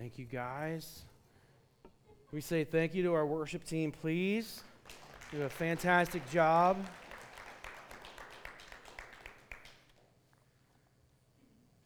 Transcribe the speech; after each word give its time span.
Thank 0.00 0.18
you, 0.18 0.24
guys. 0.24 1.02
We 2.32 2.40
say 2.40 2.64
thank 2.64 2.94
you 2.94 3.02
to 3.02 3.12
our 3.12 3.26
worship 3.26 3.64
team, 3.64 3.92
please. 3.92 4.62
You 5.30 5.40
do 5.40 5.44
a 5.44 5.50
fantastic 5.50 6.26
job. 6.30 6.78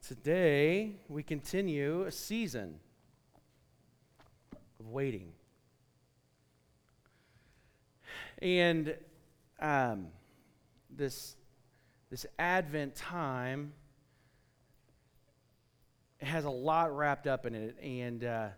Today, 0.07 0.93
we 1.09 1.25
continue 1.25 2.05
a 2.05 2.13
season 2.13 2.79
of 4.79 4.87
waiting. 4.87 5.33
And 8.39 8.95
um, 9.59 10.07
this, 10.89 11.35
this 12.13 12.27
Advent 12.39 12.95
time 12.95 13.73
has 16.27 16.45
a 16.45 16.51
lot 16.51 16.97
wrapped 16.97 17.27
up 17.27 17.47
in 17.47 17.55
it. 17.55 17.77
And 17.83 18.25
uh, 18.25 18.49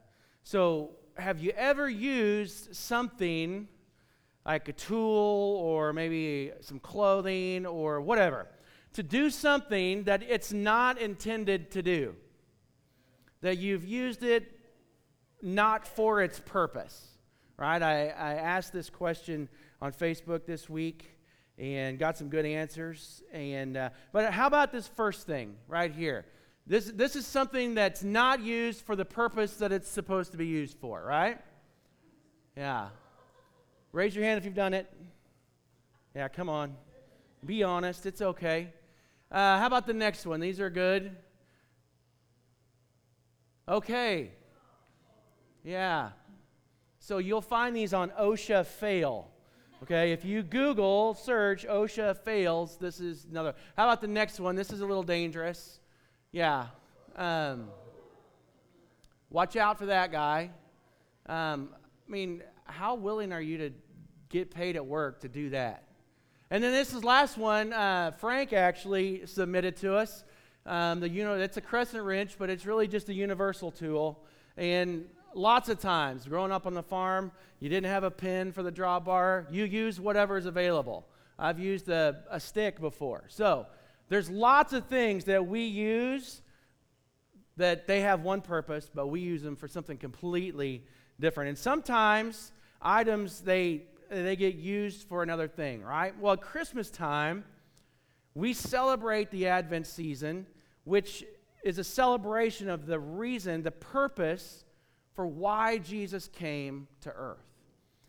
so, 0.42 0.90
have 1.16 1.40
you 1.40 1.52
ever 1.56 1.88
used 1.88 2.76
something 2.76 3.68
like 4.44 4.68
a 4.68 4.72
tool 4.72 5.58
or 5.62 5.92
maybe 5.92 6.52
some 6.60 6.78
clothing 6.78 7.66
or 7.66 8.00
whatever 8.00 8.46
to 8.92 9.02
do 9.02 9.30
something 9.30 10.04
that 10.04 10.22
it's 10.22 10.52
not 10.52 10.98
intended 10.98 11.70
to 11.72 11.82
do? 11.82 12.14
That 13.40 13.58
you've 13.58 13.84
used 13.84 14.22
it 14.22 14.52
not 15.42 15.86
for 15.86 16.22
its 16.22 16.40
purpose, 16.40 17.08
right? 17.56 17.82
I, 17.82 18.08
I 18.08 18.34
asked 18.34 18.72
this 18.72 18.90
question 18.90 19.48
on 19.80 19.92
Facebook 19.92 20.46
this 20.46 20.68
week 20.68 21.16
and 21.58 21.98
got 21.98 22.18
some 22.18 22.28
good 22.28 22.44
answers. 22.44 23.22
And 23.32 23.76
uh, 23.76 23.90
but 24.12 24.32
how 24.32 24.46
about 24.46 24.72
this 24.72 24.88
first 24.88 25.26
thing 25.26 25.56
right 25.68 25.92
here? 25.92 26.26
This, 26.66 26.90
this 26.92 27.14
is 27.14 27.26
something 27.26 27.74
that's 27.74 28.02
not 28.02 28.40
used 28.40 28.82
for 28.82 28.96
the 28.96 29.04
purpose 29.04 29.56
that 29.58 29.70
it's 29.70 29.88
supposed 29.88 30.32
to 30.32 30.38
be 30.38 30.46
used 30.46 30.76
for, 30.78 31.02
right? 31.02 31.38
Yeah. 32.56 32.88
Raise 33.92 34.16
your 34.16 34.24
hand 34.24 34.38
if 34.38 34.44
you've 34.44 34.54
done 34.54 34.74
it. 34.74 34.92
Yeah, 36.14 36.28
come 36.28 36.48
on. 36.48 36.74
Be 37.44 37.62
honest. 37.62 38.04
It's 38.04 38.20
okay. 38.20 38.72
Uh, 39.30 39.58
how 39.58 39.66
about 39.66 39.86
the 39.86 39.94
next 39.94 40.26
one? 40.26 40.40
These 40.40 40.58
are 40.60 40.70
good. 40.70 41.14
Okay. 43.68 44.32
Yeah. 45.62 46.10
So 46.98 47.18
you'll 47.18 47.40
find 47.40 47.76
these 47.76 47.94
on 47.94 48.10
OSHA 48.10 48.66
fail. 48.66 49.30
Okay, 49.82 50.12
if 50.12 50.24
you 50.24 50.42
Google 50.42 51.14
search 51.14 51.66
OSHA 51.66 52.16
fails, 52.24 52.76
this 52.78 52.98
is 52.98 53.26
another. 53.30 53.54
How 53.76 53.84
about 53.84 54.00
the 54.00 54.08
next 54.08 54.40
one? 54.40 54.56
This 54.56 54.72
is 54.72 54.80
a 54.80 54.86
little 54.86 55.02
dangerous. 55.02 55.80
Yeah. 56.32 56.66
Um, 57.14 57.68
watch 59.30 59.56
out 59.56 59.78
for 59.78 59.86
that 59.86 60.12
guy. 60.12 60.50
Um, 61.26 61.70
I 62.06 62.10
mean, 62.10 62.42
how 62.64 62.94
willing 62.94 63.32
are 63.32 63.40
you 63.40 63.58
to 63.58 63.70
get 64.28 64.50
paid 64.50 64.76
at 64.76 64.84
work 64.84 65.20
to 65.20 65.28
do 65.28 65.50
that? 65.50 65.84
And 66.50 66.62
then 66.62 66.72
this 66.72 66.92
is 66.92 67.02
last 67.02 67.36
one. 67.36 67.72
Uh, 67.72 68.12
Frank 68.12 68.52
actually 68.52 69.26
submitted 69.26 69.76
to 69.78 69.94
us. 69.94 70.24
Um, 70.64 71.00
the 71.00 71.08
you 71.08 71.24
know 71.24 71.34
it's 71.34 71.56
a 71.56 71.60
crescent 71.60 72.04
wrench, 72.04 72.36
but 72.38 72.50
it's 72.50 72.66
really 72.66 72.88
just 72.88 73.08
a 73.08 73.14
universal 73.14 73.70
tool. 73.70 74.24
And 74.56 75.06
lots 75.34 75.68
of 75.68 75.80
times, 75.80 76.26
growing 76.26 76.52
up 76.52 76.66
on 76.66 76.74
the 76.74 76.82
farm, 76.82 77.30
you 77.60 77.68
didn't 77.68 77.90
have 77.90 78.04
a 78.04 78.10
pin 78.10 78.52
for 78.52 78.62
the 78.62 78.72
drawbar. 78.72 79.46
You 79.50 79.64
use 79.64 80.00
whatever 80.00 80.36
is 80.36 80.46
available. 80.46 81.06
I've 81.38 81.58
used 81.58 81.88
a, 81.88 82.22
a 82.30 82.40
stick 82.40 82.80
before. 82.80 83.24
So 83.28 83.66
there's 84.08 84.30
lots 84.30 84.72
of 84.72 84.86
things 84.86 85.24
that 85.24 85.46
we 85.46 85.64
use 85.64 86.42
that 87.56 87.86
they 87.86 88.02
have 88.02 88.20
one 88.20 88.40
purpose, 88.40 88.90
but 88.92 89.08
we 89.08 89.20
use 89.20 89.42
them 89.42 89.56
for 89.56 89.66
something 89.66 89.96
completely 89.96 90.84
different. 91.18 91.48
And 91.48 91.58
sometimes 91.58 92.52
items 92.80 93.40
they 93.40 93.82
they 94.08 94.36
get 94.36 94.54
used 94.54 95.08
for 95.08 95.24
another 95.24 95.48
thing, 95.48 95.82
right? 95.82 96.16
Well, 96.20 96.34
at 96.34 96.40
Christmas 96.40 96.90
time, 96.90 97.44
we 98.34 98.52
celebrate 98.52 99.32
the 99.32 99.48
Advent 99.48 99.86
season, 99.86 100.46
which 100.84 101.24
is 101.64 101.78
a 101.78 101.84
celebration 101.84 102.68
of 102.68 102.86
the 102.86 103.00
reason, 103.00 103.62
the 103.62 103.72
purpose 103.72 104.64
for 105.14 105.26
why 105.26 105.78
Jesus 105.78 106.28
came 106.28 106.86
to 107.00 107.10
earth. 107.10 107.42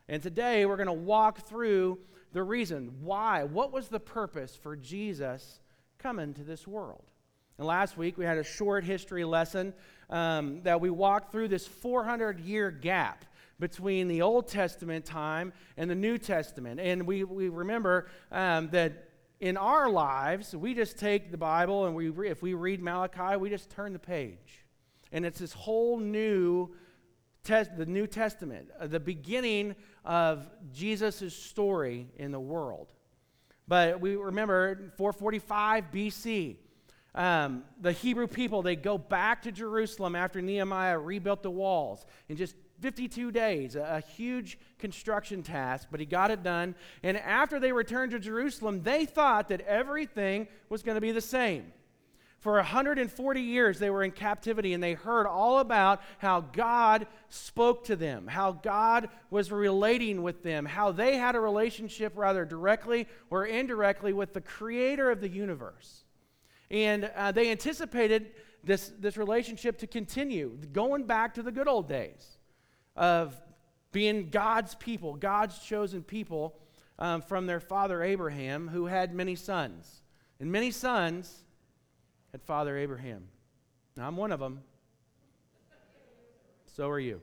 And 0.07 0.21
today 0.21 0.65
we're 0.65 0.77
going 0.77 0.85
to 0.87 0.93
walk 0.93 1.47
through 1.47 1.97
the 2.33 2.43
reason 2.43 2.93
why. 3.01 3.43
What 3.43 3.71
was 3.71 3.87
the 3.87 3.99
purpose 3.99 4.55
for 4.55 4.75
Jesus 4.75 5.59
coming 5.99 6.33
to 6.35 6.43
this 6.43 6.67
world. 6.67 7.03
And 7.57 7.65
last 7.65 7.97
week 7.97 8.17
we 8.17 8.25
had 8.25 8.37
a 8.37 8.43
short 8.43 8.83
history 8.83 9.23
lesson 9.23 9.73
um, 10.09 10.61
that 10.63 10.79
we 10.79 10.89
walked 10.89 11.31
through 11.31 11.47
this 11.47 11.65
400 11.65 12.39
year 12.39 12.69
gap 12.71 13.25
between 13.59 14.07
the 14.07 14.21
Old 14.21 14.47
Testament 14.47 15.05
time 15.05 15.51
and 15.75 15.89
the 15.89 15.95
New 15.95 16.17
Testament. 16.17 16.79
And 16.79 17.07
we, 17.07 17.23
we 17.23 17.49
remember 17.49 18.07
um, 18.31 18.69
that 18.69 19.09
in 19.39 19.57
our 19.57 19.89
lives, 19.89 20.55
we 20.55 20.73
just 20.73 20.97
take 20.97 21.31
the 21.31 21.37
Bible 21.37 21.85
and 21.85 21.95
we 21.95 22.11
if 22.27 22.41
we 22.41 22.53
read 22.53 22.81
Malachi, 22.81 23.37
we 23.37 23.49
just 23.49 23.69
turn 23.69 23.93
the 23.93 23.99
page. 23.99 24.65
And 25.11 25.25
it's 25.25 25.39
this 25.39 25.53
whole 25.53 25.97
new 25.97 26.69
test, 27.43 27.77
the 27.77 27.85
New 27.85 28.07
Testament, 28.07 28.69
uh, 28.79 28.87
the 28.87 28.99
beginning 28.99 29.75
of 30.05 30.47
Jesus' 30.71 31.35
story 31.35 32.07
in 32.17 32.31
the 32.31 32.39
world. 32.39 32.93
But 33.67 33.99
we 33.99 34.15
remember 34.15 34.93
445 34.97 35.91
BC. 35.91 36.55
Um, 37.13 37.63
the 37.81 37.91
Hebrew 37.91 38.27
people, 38.27 38.61
they 38.61 38.75
go 38.75 38.97
back 38.97 39.41
to 39.41 39.51
Jerusalem 39.51 40.15
after 40.15 40.41
Nehemiah 40.41 40.99
rebuilt 40.99 41.41
the 41.41 41.49
walls 41.49 42.05
in 42.29 42.37
just 42.37 42.55
52 42.81 43.31
days, 43.31 43.75
a, 43.75 43.81
a, 43.81 43.99
huge 43.99 44.59
construction 44.77 45.41
task, 45.41 45.87
but 45.89 45.99
he 45.99 46.05
got 46.05 46.29
it 46.29 46.43
done. 46.43 46.75
And 47.01 47.17
after 47.17 47.59
they 47.59 47.71
returned 47.71 48.11
to 48.11 48.19
Jerusalem, 48.19 48.83
they 48.83 49.05
thought 49.05 49.47
that 49.47 49.61
everything 49.61 50.47
was 50.69 50.83
going 50.83 50.95
to 50.95 51.01
be 51.01 51.11
the 51.11 51.21
same. 51.21 51.73
For 52.39 52.53
140 52.53 53.41
years, 53.41 53.79
they 53.79 53.89
were 53.89 54.03
in 54.03 54.11
captivity 54.11 54.73
and 54.73 54.83
they 54.83 54.93
heard 54.93 55.25
all 55.25 55.59
about 55.59 56.01
how 56.19 56.41
God 56.41 57.07
spoke 57.29 57.85
to 57.85 57.95
them, 57.95 58.27
how 58.27 58.51
God 58.51 59.09
was 59.31 59.51
relating 59.51 60.21
with 60.21 60.43
them, 60.43 60.65
how 60.65 60.91
they 60.91 61.17
had 61.17 61.35
a 61.35 61.39
relationship, 61.39 62.13
rather 62.15 62.45
directly 62.45 63.07
or 63.31 63.45
indirectly, 63.45 64.13
with 64.13 64.33
the 64.33 64.41
creator 64.41 65.09
of 65.09 65.19
the 65.19 65.29
universe. 65.29 66.03
And 66.69 67.05
uh, 67.15 67.31
they 67.31 67.49
anticipated 67.49 68.31
this, 68.63 68.91
this 68.99 69.17
relationship 69.17 69.79
to 69.79 69.87
continue, 69.87 70.57
going 70.71 71.03
back 71.03 71.33
to 71.35 71.43
the 71.43 71.51
good 71.51 71.67
old 71.67 71.87
days 71.87 72.37
of 72.95 73.35
being 73.91 74.29
God's 74.29 74.75
people, 74.75 75.15
God's 75.15 75.57
chosen 75.59 76.03
people 76.03 76.59
um, 76.99 77.21
from 77.21 77.47
their 77.47 77.59
father 77.59 78.03
Abraham, 78.03 78.67
who 78.67 78.85
had 78.85 79.13
many 79.13 79.35
sons. 79.35 80.01
And 80.39 80.51
many 80.51 80.69
sons 80.69 81.43
Father 82.45 82.77
Abraham. 82.77 83.23
Now, 83.95 84.07
I'm 84.07 84.17
one 84.17 84.31
of 84.31 84.39
them. 84.39 84.61
So 86.75 86.89
are 86.89 86.99
you. 86.99 87.21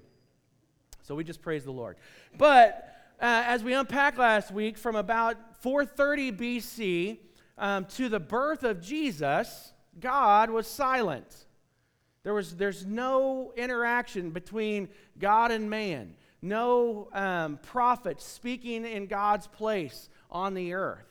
So 1.02 1.14
we 1.14 1.22
just 1.22 1.42
praise 1.42 1.64
the 1.64 1.70
Lord. 1.70 1.96
But 2.36 2.94
uh, 3.20 3.44
as 3.46 3.62
we 3.62 3.74
unpacked 3.74 4.18
last 4.18 4.50
week, 4.50 4.76
from 4.76 4.96
about 4.96 5.36
430 5.62 6.32
BC 6.32 7.18
um, 7.58 7.84
to 7.86 8.08
the 8.08 8.18
birth 8.18 8.64
of 8.64 8.80
Jesus, 8.80 9.72
God 10.00 10.50
was 10.50 10.66
silent. 10.66 11.46
There 12.24 12.34
was, 12.34 12.56
there's 12.56 12.84
no 12.84 13.52
interaction 13.56 14.30
between 14.30 14.88
God 15.18 15.52
and 15.52 15.68
man, 15.68 16.14
no 16.42 17.08
um, 17.12 17.58
prophet 17.62 18.20
speaking 18.20 18.84
in 18.84 19.06
God's 19.06 19.46
place 19.46 20.08
on 20.30 20.54
the 20.54 20.72
earth. 20.72 21.06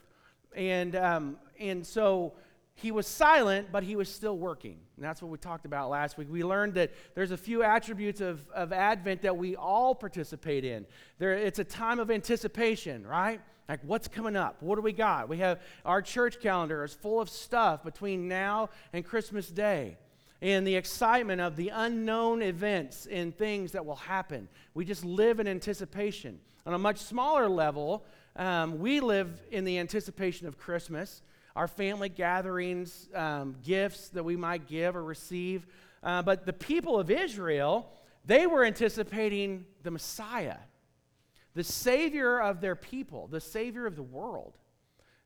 And, 0.56 0.96
um, 0.96 1.38
and 1.60 1.86
so 1.86 2.34
he 2.76 2.92
was 2.92 3.06
silent, 3.06 3.68
but 3.72 3.84
he 3.84 3.96
was 3.96 4.10
still 4.10 4.38
working. 4.38 4.78
And 4.96 5.06
that's 5.06 5.22
what 5.22 5.30
we 5.30 5.38
talked 5.38 5.66
about 5.66 5.90
last 5.90 6.18
week. 6.18 6.28
We 6.30 6.44
learned 6.44 6.74
that 6.74 6.92
there's 7.14 7.32
a 7.32 7.38
few 7.38 7.64
attributes 7.64 8.20
of, 8.20 8.50
of 8.50 8.74
Advent 8.74 9.22
that 9.22 9.38
we 9.38 9.56
all 9.56 9.94
participate 9.94 10.66
in. 10.66 10.86
There, 11.20 11.34
it's 11.34 11.60
a 11.60 11.64
time 11.64 12.00
of 12.00 12.10
anticipation, 12.10 13.06
right? 13.06 13.40
Like, 13.70 13.80
what's 13.84 14.08
coming 14.08 14.36
up? 14.36 14.62
What 14.62 14.76
do 14.76 14.82
we 14.82 14.92
got? 14.92 15.30
We 15.30 15.38
have 15.38 15.62
our 15.86 16.02
church 16.02 16.42
calendar 16.42 16.84
is 16.84 16.94
full 16.94 17.22
of 17.22 17.30
stuff 17.30 17.84
between 17.84 18.28
now 18.28 18.70
and 18.92 19.06
Christmas 19.06 19.50
Day. 19.50 19.98
And 20.42 20.68
the 20.68 20.76
excitement 20.76 21.40
of 21.40 21.56
the 21.56 21.70
unknown 21.70 22.42
events 22.42 23.08
and 23.10 23.38
things 23.38 23.72
that 23.72 23.86
will 23.86 23.96
happen. 23.96 24.50
We 24.74 24.84
just 24.84 25.06
live 25.06 25.40
in 25.40 25.48
anticipation. 25.48 26.40
On 26.66 26.74
a 26.74 26.80
much 26.80 26.98
smaller 26.98 27.48
level, 27.48 28.04
um, 28.36 28.80
we 28.80 29.00
live 29.00 29.42
in 29.52 29.64
the 29.64 29.80
anticipation 29.80 30.48
of 30.48 30.58
Christmas 30.58 31.22
our 31.56 31.68
family 31.68 32.10
gatherings, 32.10 33.10
um, 33.14 33.56
gifts 33.64 34.10
that 34.10 34.24
we 34.24 34.36
might 34.36 34.68
give 34.68 34.96
or 34.96 35.04
receive. 35.04 35.68
Uh, 36.02 36.22
but 36.22 36.46
the 36.46 36.54
people 36.54 37.00
of 37.00 37.12
Israel, 37.12 37.90
they 38.26 38.48
were 38.48 38.64
anticipating 38.66 39.66
the 39.84 39.92
Messiah, 39.92 40.58
the 41.54 41.64
Savior 41.64 42.40
of 42.42 42.62
their 42.62 42.76
people, 42.76 43.28
the 43.28 43.42
Savior 43.42 43.86
of 43.86 43.96
the 43.96 44.04
world. 44.04 44.58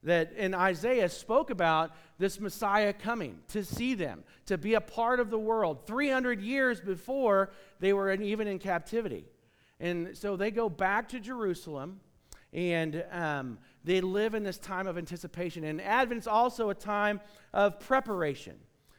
that 0.04 0.32
in 0.34 0.54
Isaiah 0.54 1.10
spoke 1.10 1.50
about 1.50 1.92
this 2.20 2.40
Messiah 2.40 2.94
coming 2.94 3.40
to 3.50 3.66
see 3.66 3.96
them, 3.96 4.24
to 4.46 4.58
be 4.58 4.76
a 4.76 4.82
part 4.82 5.20
of 5.20 5.32
the 5.32 5.40
world 5.40 5.88
300 5.88 6.40
years 6.40 6.80
before 6.80 7.50
they 7.80 7.94
were 7.94 8.12
in, 8.12 8.22
even 8.22 8.48
in 8.48 8.60
captivity. 8.60 9.26
And 9.80 10.16
so 10.16 10.36
they 10.36 10.52
go 10.52 10.70
back 10.70 11.10
to 11.10 11.20
Jerusalem 11.20 12.00
and 12.54 13.04
um, 13.12 13.58
they 13.84 14.02
live 14.02 14.34
in 14.34 14.44
this 14.44 14.58
time 14.58 14.88
of 14.88 14.98
anticipation. 14.98 15.64
And 15.64 15.82
Advent's 15.82 16.28
also 16.28 16.70
a 16.70 16.76
time 16.76 17.22
of 17.54 17.80
preparation, 17.80 18.56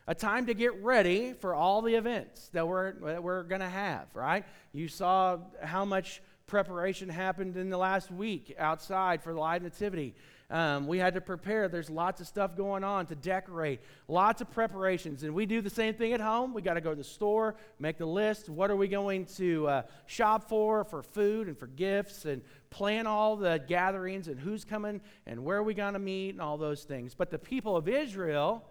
a 0.06 0.14
time 0.14 0.46
to 0.46 0.54
get 0.54 0.82
ready 0.82 1.32
for 1.32 1.54
all 1.54 1.82
the 1.82 1.94
events 1.94 2.48
that 2.52 2.66
we're, 2.66 2.92
that 3.00 3.22
we're 3.22 3.42
going 3.42 3.60
to 3.60 3.68
have, 3.68 4.06
right? 4.14 4.44
You 4.72 4.88
saw 4.88 5.38
how 5.62 5.84
much 5.84 6.22
preparation 6.46 7.08
happened 7.08 7.56
in 7.56 7.70
the 7.70 7.76
last 7.76 8.10
week 8.10 8.54
outside 8.58 9.22
for 9.22 9.32
the 9.32 9.40
Live 9.40 9.62
Nativity. 9.62 10.14
Um, 10.50 10.86
we 10.86 10.98
had 10.98 11.12
to 11.12 11.20
prepare. 11.20 11.68
There's 11.68 11.90
lots 11.90 12.22
of 12.22 12.26
stuff 12.26 12.56
going 12.56 12.82
on 12.82 13.04
to 13.06 13.14
decorate, 13.14 13.80
lots 14.08 14.40
of 14.40 14.50
preparations. 14.50 15.22
And 15.22 15.34
we 15.34 15.44
do 15.44 15.60
the 15.60 15.68
same 15.68 15.92
thing 15.92 16.14
at 16.14 16.22
home. 16.22 16.54
We 16.54 16.62
got 16.62 16.74
to 16.74 16.80
go 16.80 16.90
to 16.90 16.96
the 16.96 17.04
store, 17.04 17.56
make 17.78 17.98
the 17.98 18.06
list. 18.06 18.48
What 18.48 18.70
are 18.70 18.76
we 18.76 18.88
going 18.88 19.26
to 19.36 19.68
uh, 19.68 19.82
shop 20.06 20.48
for, 20.48 20.84
for 20.84 21.02
food 21.02 21.48
and 21.48 21.58
for 21.58 21.66
gifts, 21.66 22.24
and 22.24 22.40
plan 22.70 23.06
all 23.06 23.36
the 23.36 23.62
gatherings 23.66 24.28
and 24.28 24.40
who's 24.40 24.64
coming 24.64 25.02
and 25.26 25.44
where 25.44 25.58
are 25.58 25.62
we 25.62 25.74
going 25.74 25.92
to 25.92 25.98
meet 25.98 26.30
and 26.30 26.40
all 26.40 26.56
those 26.56 26.84
things. 26.84 27.14
But 27.14 27.30
the 27.30 27.38
people 27.38 27.76
of 27.76 27.86
Israel, 27.86 28.64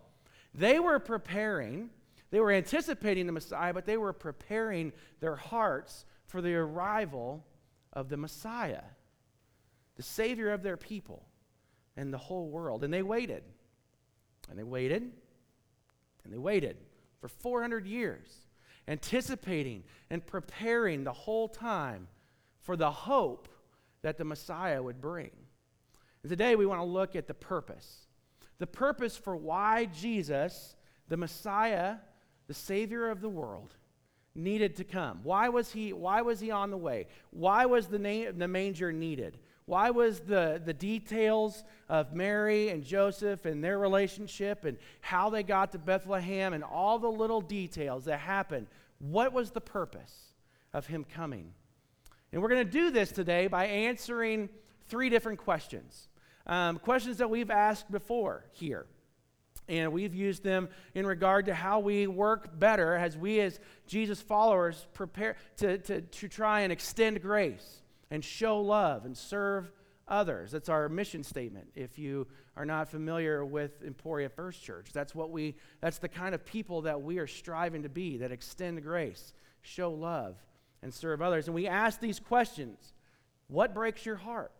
they 0.56 0.80
were 0.80 1.00
preparing. 1.00 1.92
They 2.32 2.40
were 2.40 2.52
anticipating 2.52 3.28
the 3.28 3.34
Messiah, 3.34 3.74
but 3.74 3.86
they 3.86 3.98
were 3.98 4.14
preparing 4.14 4.94
their 5.20 5.36
hearts 5.36 6.06
for 6.26 6.42
the 6.42 6.56
arrival 6.56 7.46
of 7.94 8.10
the 8.10 8.18
Messiah, 8.18 8.84
the 9.96 10.04
Savior 10.04 10.52
of 10.52 10.64
their 10.64 10.78
people 10.78 11.24
and 11.98 12.14
the 12.14 12.18
whole 12.18 12.48
world. 12.48 12.84
And 12.84 12.94
they 12.94 13.02
waited. 13.02 13.44
And 14.50 14.58
they 14.58 14.64
waited. 14.64 15.12
And 16.24 16.34
they 16.34 16.38
waited 16.38 16.78
for 17.20 17.28
400 17.28 17.86
years, 17.86 18.28
anticipating 18.88 19.84
and 20.10 20.26
preparing 20.26 21.04
the 21.04 21.14
whole 21.14 21.50
time 21.50 22.08
for 22.62 22.78
the 22.78 22.92
hope 22.92 23.50
that 24.04 24.18
the 24.18 24.26
Messiah 24.26 24.82
would 24.82 25.02
bring. 25.02 25.32
And 26.24 26.30
today 26.30 26.56
we 26.56 26.66
want 26.66 26.82
to 26.82 26.86
look 26.86 27.16
at 27.16 27.28
the 27.28 27.34
purpose. 27.34 28.08
The 28.60 28.68
purpose 28.68 29.18
for 29.18 29.36
why 29.36 29.86
Jesus, 29.86 30.76
the 31.08 31.18
Messiah, 31.18 31.96
the 32.48 32.54
Savior 32.54 33.10
of 33.10 33.22
the 33.22 33.30
world, 33.30 33.76
needed 34.36 34.76
to 34.76 34.84
come. 34.84 35.22
Why 35.24 35.50
was 35.50 35.72
he, 35.72 35.94
why 35.94 36.22
was 36.22 36.40
he 36.40 36.52
on 36.52 36.70
the 36.70 36.78
way? 36.78 37.08
Why 37.32 37.66
was 37.66 37.88
the, 37.88 38.00
name, 38.00 38.38
the 38.38 38.48
manger 38.48 38.92
needed? 38.92 39.40
Why 39.68 39.90
was 39.90 40.22
the, 40.22 40.62
the 40.64 40.74
details 40.74 41.66
of 41.90 42.14
Mary 42.14 42.70
and 42.70 42.86
Joseph 42.86 43.46
and 43.46 43.62
their 43.62 43.78
relationship 43.78 44.64
and 44.64 44.78
how 45.02 45.30
they 45.30 45.44
got 45.44 45.74
to 45.74 45.78
Bethlehem 45.78 46.54
and 46.54 46.64
all 46.64 47.00
the 47.00 47.12
little 47.12 47.42
details 47.42 48.06
that 48.06 48.20
happened? 48.20 48.68
What 49.00 49.34
was 49.34 49.52
the 49.52 49.60
purpose 49.60 50.32
of 50.74 50.88
him 50.88 51.04
coming? 51.04 51.52
And 52.32 52.42
we're 52.42 52.48
going 52.48 52.66
to 52.66 52.72
do 52.72 52.92
this 52.92 53.12
today 53.12 53.48
by 53.48 53.66
answering 53.66 54.48
three 54.88 55.10
different 55.10 55.40
questions. 55.40 56.08
Um, 56.46 56.80
questions 56.80 57.18
that 57.18 57.30
we've 57.30 57.52
asked 57.52 57.92
before 57.92 58.46
here. 58.54 58.86
And 59.68 59.92
we've 59.92 60.16
used 60.16 60.46
them 60.46 60.70
in 60.96 61.06
regard 61.06 61.48
to 61.48 61.54
how 61.54 61.80
we 61.80 62.08
work 62.08 62.58
better 62.58 62.96
as 62.96 63.18
we, 63.18 63.42
as 63.42 63.60
Jesus 63.86 64.22
followers, 64.22 64.88
prepare 64.94 65.36
to, 65.58 65.78
to, 65.80 66.00
to 66.00 66.30
try 66.30 66.62
and 66.62 66.72
extend 66.72 67.22
grace 67.22 67.82
and 68.10 68.24
show 68.24 68.60
love 68.60 69.06
and 69.06 69.18
serve 69.18 69.72
others. 70.08 70.52
That's 70.52 70.70
our 70.70 70.90
mission 70.90 71.24
statement. 71.24 71.70
If 71.76 72.00
you 72.00 72.28
are 72.56 72.66
not 72.66 72.90
familiar 72.90 73.44
with 73.46 73.84
Emporia 73.84 74.30
First 74.30 74.64
Church, 74.64 74.90
that's 74.94 75.14
what 75.14 75.32
we 75.32 75.56
that's 75.82 75.98
the 75.98 76.10
kind 76.10 76.34
of 76.34 76.46
people 76.46 76.82
that 76.84 77.02
we 77.02 77.20
are 77.20 77.28
striving 77.28 77.84
to 77.84 77.90
be 77.90 78.18
that 78.18 78.32
extend 78.32 78.82
grace, 78.84 79.34
show 79.62 79.92
love 79.92 80.38
and 80.82 80.94
serve 80.94 81.22
others. 81.22 81.48
And 81.48 81.56
we 81.56 81.68
ask 81.68 82.00
these 82.00 82.20
questions. 82.20 82.94
What 83.48 83.74
breaks 83.74 84.06
your 84.06 84.16
heart? 84.18 84.52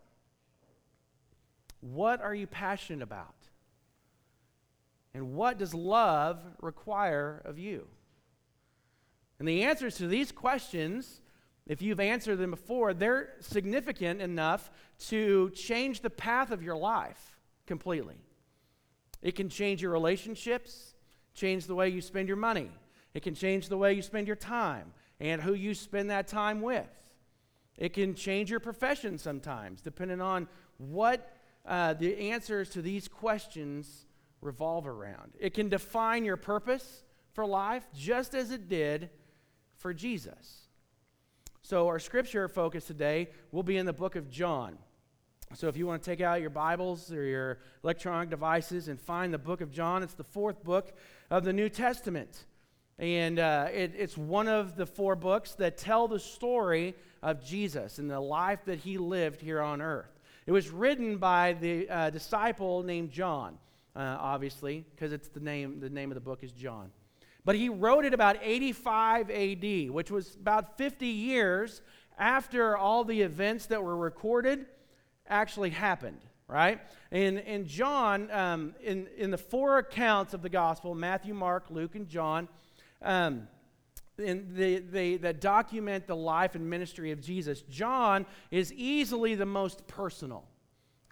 What 1.80 2.20
are 2.20 2.34
you 2.34 2.46
passionate 2.46 3.02
about? 3.02 3.34
And 5.14 5.34
what 5.34 5.58
does 5.58 5.74
love 5.74 6.40
require 6.60 7.42
of 7.44 7.58
you? 7.58 7.86
And 9.38 9.46
the 9.46 9.62
answers 9.62 9.96
to 9.96 10.06
these 10.06 10.32
questions 10.32 11.20
if 11.68 11.82
you've 11.82 12.00
answered 12.00 12.36
them 12.36 12.50
before, 12.50 12.94
they're 12.94 13.34
significant 13.40 14.22
enough 14.22 14.70
to 15.08 15.50
change 15.50 16.00
the 16.00 16.10
path 16.10 16.50
of 16.50 16.62
your 16.62 16.76
life 16.76 17.36
completely. 17.66 18.16
It 19.20 19.36
can 19.36 19.50
change 19.50 19.82
your 19.82 19.92
relationships, 19.92 20.94
change 21.34 21.66
the 21.66 21.74
way 21.74 21.90
you 21.90 22.00
spend 22.00 22.26
your 22.26 22.38
money. 22.38 22.70
It 23.12 23.22
can 23.22 23.34
change 23.34 23.68
the 23.68 23.76
way 23.76 23.92
you 23.92 24.00
spend 24.00 24.26
your 24.26 24.36
time 24.36 24.92
and 25.20 25.42
who 25.42 25.52
you 25.52 25.74
spend 25.74 26.10
that 26.10 26.26
time 26.26 26.62
with. 26.62 26.88
It 27.76 27.92
can 27.92 28.14
change 28.14 28.50
your 28.50 28.60
profession 28.60 29.18
sometimes, 29.18 29.82
depending 29.82 30.20
on 30.20 30.48
what 30.78 31.32
uh, 31.66 31.94
the 31.94 32.30
answers 32.30 32.70
to 32.70 32.82
these 32.82 33.08
questions 33.08 34.06
revolve 34.40 34.86
around. 34.86 35.34
It 35.38 35.52
can 35.52 35.68
define 35.68 36.24
your 36.24 36.36
purpose 36.36 37.04
for 37.32 37.44
life 37.44 37.86
just 37.94 38.34
as 38.34 38.50
it 38.50 38.68
did 38.68 39.10
for 39.76 39.92
Jesus. 39.92 40.67
So, 41.68 41.86
our 41.88 41.98
scripture 41.98 42.48
focus 42.48 42.86
today 42.86 43.28
will 43.52 43.62
be 43.62 43.76
in 43.76 43.84
the 43.84 43.92
book 43.92 44.16
of 44.16 44.30
John. 44.30 44.78
So, 45.52 45.68
if 45.68 45.76
you 45.76 45.86
want 45.86 46.02
to 46.02 46.10
take 46.10 46.22
out 46.22 46.40
your 46.40 46.48
Bibles 46.48 47.12
or 47.12 47.22
your 47.22 47.58
electronic 47.84 48.30
devices 48.30 48.88
and 48.88 48.98
find 48.98 49.34
the 49.34 49.38
book 49.38 49.60
of 49.60 49.70
John, 49.70 50.02
it's 50.02 50.14
the 50.14 50.24
fourth 50.24 50.64
book 50.64 50.96
of 51.30 51.44
the 51.44 51.52
New 51.52 51.68
Testament. 51.68 52.46
And 52.98 53.38
uh, 53.38 53.66
it, 53.70 53.92
it's 53.98 54.16
one 54.16 54.48
of 54.48 54.76
the 54.76 54.86
four 54.86 55.14
books 55.14 55.56
that 55.56 55.76
tell 55.76 56.08
the 56.08 56.18
story 56.18 56.94
of 57.22 57.44
Jesus 57.44 57.98
and 57.98 58.10
the 58.10 58.18
life 58.18 58.60
that 58.64 58.78
he 58.78 58.96
lived 58.96 59.42
here 59.42 59.60
on 59.60 59.82
earth. 59.82 60.18
It 60.46 60.52
was 60.52 60.70
written 60.70 61.18
by 61.18 61.52
the 61.52 61.86
uh, 61.90 62.08
disciple 62.08 62.82
named 62.82 63.10
John, 63.10 63.58
uh, 63.94 64.16
obviously, 64.18 64.86
because 64.94 65.12
it's 65.12 65.28
the 65.28 65.40
name, 65.40 65.80
the 65.80 65.90
name 65.90 66.10
of 66.10 66.14
the 66.14 66.22
book 66.22 66.42
is 66.42 66.52
John. 66.52 66.90
But 67.48 67.56
he 67.56 67.70
wrote 67.70 68.04
it 68.04 68.12
about 68.12 68.36
85 68.42 69.30
AD, 69.30 69.90
which 69.90 70.10
was 70.10 70.34
about 70.34 70.76
50 70.76 71.06
years 71.06 71.80
after 72.18 72.76
all 72.76 73.04
the 73.04 73.22
events 73.22 73.64
that 73.68 73.82
were 73.82 73.96
recorded 73.96 74.66
actually 75.26 75.70
happened, 75.70 76.20
right? 76.46 76.78
And, 77.10 77.38
and 77.38 77.66
John, 77.66 78.30
um, 78.32 78.74
in, 78.82 79.06
in 79.16 79.30
the 79.30 79.38
four 79.38 79.78
accounts 79.78 80.34
of 80.34 80.42
the 80.42 80.50
gospel 80.50 80.94
Matthew, 80.94 81.32
Mark, 81.32 81.70
Luke, 81.70 81.94
and 81.94 82.06
John 82.06 82.48
um, 83.00 83.48
in 84.18 84.54
the, 84.54 84.80
they, 84.80 85.16
that 85.16 85.40
document 85.40 86.06
the 86.06 86.16
life 86.16 86.54
and 86.54 86.68
ministry 86.68 87.12
of 87.12 87.22
Jesus, 87.22 87.62
John 87.62 88.26
is 88.50 88.74
easily 88.74 89.36
the 89.36 89.46
most 89.46 89.86
personal. 89.86 90.44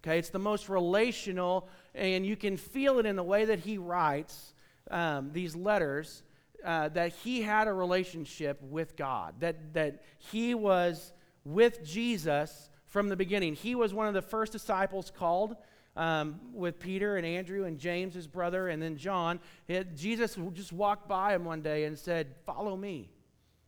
Okay, 0.03 0.19
it's 0.19 0.29
the 0.29 0.37
most 0.37 0.69
relational, 0.69 1.67
and 1.95 2.23
you 2.27 2.35
can 2.35 2.57
feel 2.57 2.99
it 2.99 3.07
in 3.07 3.15
the 3.15 3.23
way 3.23 3.45
that 3.45 3.57
he 3.57 3.79
writes 3.79 4.53
um, 4.91 5.31
these 5.33 5.55
letters 5.55 6.21
uh, 6.63 6.89
that 6.89 7.13
he 7.23 7.41
had 7.41 7.67
a 7.67 7.73
relationship 7.73 8.61
with 8.61 8.95
God, 8.95 9.35
that, 9.39 9.73
that 9.73 10.03
he 10.17 10.55
was 10.55 11.13
with 11.43 11.83
Jesus 11.83 12.69
from 12.87 13.09
the 13.09 13.15
beginning. 13.15 13.53
He 13.53 13.75
was 13.75 13.93
one 13.93 14.07
of 14.07 14.13
the 14.13 14.21
first 14.21 14.51
disciples 14.51 15.11
called 15.15 15.55
um, 15.95 16.39
with 16.53 16.79
Peter 16.79 17.17
and 17.17 17.25
Andrew 17.25 17.65
and 17.65 17.77
James, 17.77 18.13
his 18.13 18.27
brother, 18.27 18.69
and 18.69 18.81
then 18.81 18.97
John. 18.97 19.39
It, 19.67 19.95
Jesus 19.95 20.37
just 20.53 20.71
walked 20.71 21.07
by 21.07 21.33
him 21.33 21.43
one 21.43 21.61
day 21.61 21.85
and 21.85 21.97
said, 21.97 22.35
Follow 22.45 22.77
me, 22.77 23.09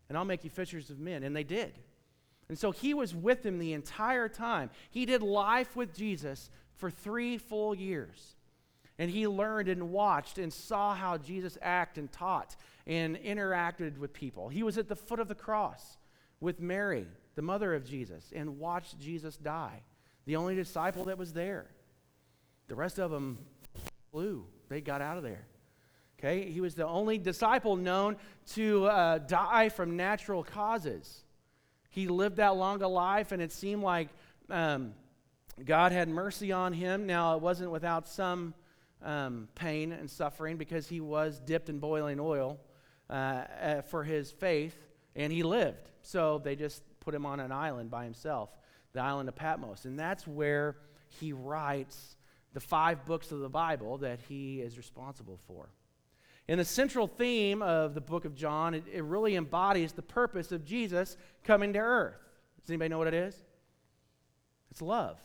and 0.07 0.17
I'll 0.17 0.25
make 0.25 0.43
you 0.43 0.49
fishers 0.49 0.89
of 0.89 0.99
men. 0.99 1.23
And 1.23 1.35
they 1.35 1.43
did. 1.43 1.73
And 2.47 2.57
so 2.57 2.71
he 2.71 2.93
was 2.93 3.13
with 3.13 3.45
him 3.45 3.59
the 3.59 3.73
entire 3.73 4.27
time. 4.27 4.69
He 4.89 5.05
did 5.05 5.21
life 5.21 5.75
with 5.75 5.95
Jesus 5.95 6.49
for 6.75 6.89
three 6.89 7.37
full 7.37 7.75
years. 7.75 8.35
And 8.99 9.09
he 9.09 9.27
learned 9.27 9.69
and 9.69 9.91
watched 9.91 10.37
and 10.37 10.51
saw 10.53 10.93
how 10.93 11.17
Jesus 11.17 11.57
acted 11.61 12.01
and 12.01 12.11
taught 12.11 12.55
and 12.85 13.15
interacted 13.15 13.97
with 13.97 14.13
people. 14.13 14.49
He 14.49 14.61
was 14.61 14.77
at 14.77 14.89
the 14.89 14.95
foot 14.95 15.19
of 15.19 15.29
the 15.29 15.35
cross 15.35 15.97
with 16.41 16.59
Mary, 16.59 17.07
the 17.35 17.41
mother 17.41 17.73
of 17.73 17.85
Jesus, 17.85 18.31
and 18.35 18.59
watched 18.59 18.99
Jesus 18.99 19.37
die. 19.37 19.83
The 20.25 20.35
only 20.35 20.53
disciple 20.53 21.05
that 21.05 21.17
was 21.17 21.31
there. 21.31 21.67
The 22.67 22.75
rest 22.75 22.99
of 22.99 23.09
them 23.09 23.39
flew, 24.11 24.45
they 24.67 24.81
got 24.81 25.01
out 25.01 25.17
of 25.17 25.23
there. 25.23 25.47
Okay? 26.19 26.51
He 26.51 26.59
was 26.59 26.75
the 26.75 26.85
only 26.85 27.17
disciple 27.17 27.77
known 27.77 28.17
to 28.53 28.85
uh, 28.85 29.19
die 29.19 29.69
from 29.69 29.95
natural 29.95 30.43
causes. 30.43 31.23
He 31.89 32.07
lived 32.07 32.35
that 32.35 32.57
long 32.57 32.81
a 32.81 32.87
life, 32.87 33.31
and 33.31 33.41
it 33.41 33.53
seemed 33.53 33.81
like 33.81 34.09
um, 34.49 34.93
God 35.63 35.93
had 35.93 36.09
mercy 36.09 36.51
on 36.51 36.73
him. 36.73 37.05
Now, 37.05 37.35
it 37.35 37.41
wasn't 37.41 37.71
without 37.71 38.07
some 38.07 38.53
um, 39.03 39.47
pain 39.55 39.91
and 39.91 40.09
suffering 40.09 40.57
because 40.57 40.87
he 40.87 41.01
was 41.01 41.39
dipped 41.39 41.69
in 41.69 41.79
boiling 41.79 42.19
oil 42.19 42.59
uh, 43.09 43.13
uh, 43.13 43.81
for 43.81 44.03
his 44.03 44.31
faith, 44.31 44.75
and 45.15 45.31
he 45.31 45.43
lived. 45.43 45.89
So 46.01 46.39
they 46.43 46.55
just 46.55 46.83
put 46.99 47.15
him 47.15 47.25
on 47.25 47.39
an 47.39 47.51
island 47.51 47.89
by 47.89 48.03
himself, 48.03 48.49
the 48.93 49.01
island 49.01 49.29
of 49.29 49.35
Patmos. 49.35 49.85
And 49.85 49.97
that's 49.97 50.27
where 50.27 50.77
he 51.07 51.33
writes 51.33 52.17
the 52.53 52.59
five 52.59 53.05
books 53.05 53.31
of 53.31 53.39
the 53.39 53.49
Bible 53.49 53.97
that 53.99 54.19
he 54.27 54.61
is 54.61 54.77
responsible 54.77 55.39
for. 55.47 55.69
And 56.47 56.59
the 56.59 56.65
central 56.65 57.07
theme 57.07 57.61
of 57.61 57.93
the 57.93 58.01
book 58.01 58.25
of 58.25 58.33
John, 58.33 58.73
it, 58.73 58.83
it 58.91 59.03
really 59.03 59.35
embodies 59.35 59.91
the 59.91 60.01
purpose 60.01 60.51
of 60.51 60.65
Jesus 60.65 61.15
coming 61.43 61.73
to 61.73 61.79
earth. 61.79 62.17
Does 62.61 62.71
anybody 62.71 62.89
know 62.89 62.97
what 62.97 63.07
it 63.07 63.13
is? 63.13 63.35
It's 64.71 64.81
love. 64.81 65.19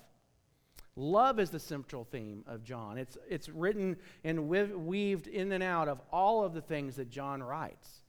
Love 0.97 1.41
is 1.41 1.51
the 1.51 1.59
central 1.59 2.05
theme 2.05 2.45
of 2.47 2.63
John. 2.63 2.99
It's, 2.99 3.19
it's 3.29 3.49
written 3.49 3.97
and 4.23 4.49
weaved 4.49 5.27
in 5.27 5.51
and 5.53 5.63
out 5.63 5.89
of 5.89 6.01
all 6.13 6.45
of 6.45 6.55
the 6.55 6.61
things 6.61 6.97
that 6.97 7.11
John 7.11 7.43
writes. 7.43 8.03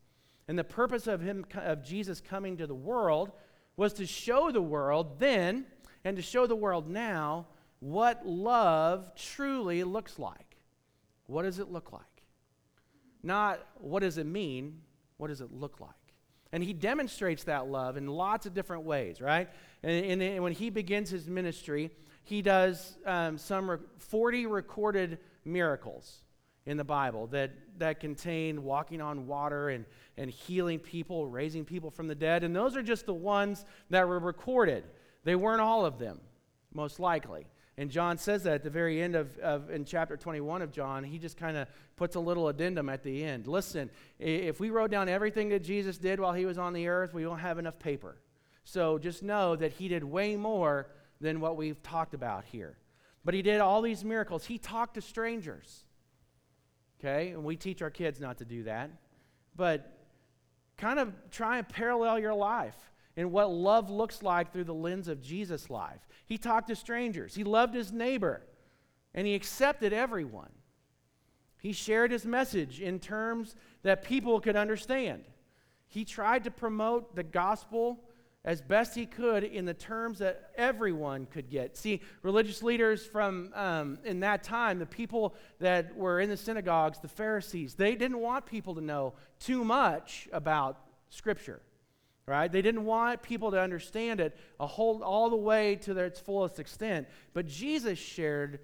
And 0.47 0.57
the 0.57 0.63
purpose 0.63 1.07
of 1.07 1.21
him 1.21 1.45
of 1.55 1.83
Jesus 1.83 2.21
coming 2.21 2.57
to 2.57 2.67
the 2.67 2.75
world 2.75 3.31
was 3.75 3.93
to 3.93 4.05
show 4.05 4.51
the 4.51 4.61
world 4.61 5.19
then 5.19 5.65
and 6.03 6.15
to 6.15 6.21
show 6.21 6.45
the 6.45 6.55
world 6.55 6.87
now 6.87 7.47
what 7.79 8.25
love 8.25 9.15
truly 9.15 9.83
looks 9.83 10.19
like. 10.19 10.57
What 11.25 11.43
does 11.43 11.57
it 11.57 11.71
look 11.71 11.91
like? 11.91 12.03
Not 13.23 13.65
what 13.79 14.01
does 14.01 14.19
it 14.19 14.27
mean, 14.27 14.81
what 15.17 15.27
does 15.27 15.41
it 15.41 15.51
look 15.51 15.79
like? 15.79 15.89
And 16.51 16.63
he 16.63 16.73
demonstrates 16.73 17.43
that 17.45 17.67
love 17.67 17.97
in 17.97 18.07
lots 18.07 18.45
of 18.45 18.53
different 18.53 18.83
ways, 18.83 19.19
right? 19.19 19.49
And, 19.81 20.21
and 20.21 20.43
when 20.43 20.53
he 20.53 20.69
begins 20.69 21.09
his 21.09 21.27
ministry, 21.27 21.89
he 22.25 22.41
does 22.41 22.97
um, 23.05 23.37
some 23.37 23.69
re- 23.69 23.77
40 23.97 24.47
recorded 24.47 25.19
miracles 25.45 26.23
in 26.65 26.75
the 26.75 26.83
Bible 26.83 27.27
that, 27.27 27.51
that 27.77 27.99
contain 27.99 28.63
walking 28.63 28.99
on 28.99 29.27
water 29.27 29.69
and, 29.69 29.85
and 30.17 30.29
healing 30.29 30.79
people, 30.79 31.27
raising 31.27 31.63
people 31.63 31.91
from 31.91 32.07
the 32.07 32.15
dead. 32.15 32.43
And 32.43 32.55
those 32.55 32.75
are 32.75 32.81
just 32.81 33.05
the 33.05 33.13
ones 33.13 33.65
that 33.91 34.07
were 34.07 34.19
recorded. 34.19 34.83
They 35.23 35.35
weren't 35.35 35.61
all 35.61 35.85
of 35.85 35.99
them, 35.99 36.19
most 36.73 36.99
likely. 36.99 37.45
And 37.77 37.91
John 37.91 38.17
says 38.17 38.43
that 38.43 38.53
at 38.53 38.63
the 38.63 38.69
very 38.71 39.01
end 39.01 39.15
of, 39.15 39.37
of 39.39 39.69
in 39.69 39.85
chapter 39.85 40.17
21 40.17 40.63
of 40.63 40.71
John, 40.71 41.03
he 41.03 41.19
just 41.19 41.37
kind 41.37 41.57
of 41.57 41.67
puts 41.95 42.15
a 42.15 42.19
little 42.19 42.47
addendum 42.47 42.89
at 42.89 43.03
the 43.03 43.23
end. 43.23 43.47
Listen, 43.47 43.91
if 44.17 44.59
we 44.59 44.71
wrote 44.71 44.89
down 44.89 45.09
everything 45.09 45.49
that 45.49 45.63
Jesus 45.63 45.97
did 45.99 46.19
while 46.19 46.33
he 46.33 46.45
was 46.45 46.57
on 46.57 46.73
the 46.73 46.87
earth, 46.87 47.13
we 47.13 47.27
won't 47.27 47.41
have 47.41 47.59
enough 47.59 47.77
paper. 47.77 48.17
So 48.63 48.97
just 48.97 49.21
know 49.21 49.55
that 49.57 49.73
he 49.73 49.87
did 49.87 50.03
way 50.03 50.35
more 50.35 50.87
than 51.21 51.39
what 51.39 51.57
we've 51.57 51.81
talked 51.81 52.13
about 52.13 52.45
here. 52.45 52.77
But 53.23 53.33
he 53.33 53.41
did 53.41 53.59
all 53.59 53.81
these 53.81 54.03
miracles. 54.03 54.45
He 54.45 54.57
talked 54.57 54.95
to 54.95 55.01
strangers. 55.01 55.83
Okay? 56.99 57.29
And 57.29 57.43
we 57.43 57.55
teach 57.55 57.81
our 57.81 57.89
kids 57.89 58.19
not 58.19 58.37
to 58.39 58.45
do 58.45 58.63
that. 58.63 58.91
But 59.55 59.91
kind 60.77 60.99
of 60.99 61.13
try 61.31 61.57
and 61.57 61.67
parallel 61.67 62.19
your 62.19 62.33
life 62.33 62.75
and 63.17 63.31
what 63.31 63.49
love 63.49 63.89
looks 63.89 64.21
like 64.21 64.51
through 64.51 64.65
the 64.65 64.73
lens 64.73 65.07
of 65.07 65.21
Jesus' 65.21 65.69
life. 65.69 66.07
He 66.25 66.37
talked 66.37 66.67
to 66.67 66.75
strangers, 66.75 67.35
he 67.35 67.43
loved 67.43 67.73
his 67.73 67.91
neighbor, 67.91 68.41
and 69.13 69.25
he 69.25 69.35
accepted 69.35 69.93
everyone. 69.93 70.51
He 71.59 71.71
shared 71.71 72.11
his 72.11 72.25
message 72.25 72.79
in 72.79 72.99
terms 72.99 73.55
that 73.83 74.03
people 74.03 74.39
could 74.39 74.55
understand. 74.55 75.23
He 75.87 76.05
tried 76.05 76.43
to 76.43 76.51
promote 76.51 77.15
the 77.15 77.23
gospel 77.23 78.03
as 78.45 78.61
best 78.61 78.95
he 78.95 79.05
could 79.05 79.43
in 79.43 79.65
the 79.65 79.73
terms 79.73 80.19
that 80.19 80.51
everyone 80.55 81.25
could 81.25 81.49
get. 81.49 81.75
See, 81.75 82.01
religious 82.21 82.63
leaders 82.63 83.05
from 83.05 83.51
um, 83.55 83.97
in 84.05 84.21
that 84.21 84.43
time, 84.43 84.79
the 84.79 84.85
people 84.85 85.35
that 85.59 85.95
were 85.97 86.21
in 86.21 86.29
the 86.29 86.37
synagogues, 86.37 86.99
the 86.99 87.07
Pharisees, 87.07 87.73
they 87.73 87.95
didn't 87.95 88.19
want 88.19 88.45
people 88.45 88.75
to 88.75 88.81
know 88.81 89.13
too 89.39 89.65
much 89.65 90.29
about 90.31 90.79
Scripture 91.09 91.61
right? 92.27 92.51
They 92.51 92.63
didn't 92.63 92.85
want 92.85 93.21
people 93.21 93.51
to 93.51 93.61
understand 93.61 94.19
it 94.19 94.35
a 94.59 94.65
whole, 94.65 95.03
all 95.03 95.29
the 95.29 95.35
way 95.35 95.75
to 95.75 95.95
its 95.99 96.19
fullest 96.19 96.59
extent. 96.59 97.07
But 97.33 97.45
Jesus 97.45 97.99
shared 97.99 98.61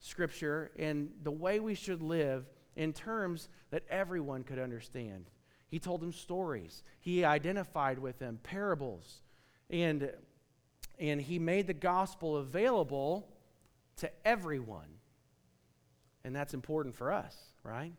Scripture 0.00 0.70
and 0.78 1.10
the 1.22 1.30
way 1.30 1.60
we 1.60 1.74
should 1.74 2.00
live 2.00 2.46
in 2.74 2.92
terms 2.92 3.50
that 3.70 3.82
everyone 3.90 4.44
could 4.44 4.58
understand. 4.58 5.26
He 5.68 5.78
told 5.78 6.00
them 6.00 6.12
stories, 6.12 6.82
he 7.00 7.24
identified 7.24 7.98
with 7.98 8.18
them, 8.18 8.38
parables, 8.42 9.22
and, 9.68 10.10
and 10.98 11.20
he 11.20 11.38
made 11.38 11.66
the 11.66 11.74
gospel 11.74 12.36
available 12.36 13.28
to 13.96 14.10
everyone. 14.24 14.86
And 16.24 16.34
that's 16.34 16.54
important 16.54 16.94
for 16.94 17.12
us, 17.12 17.36
right? 17.62 17.92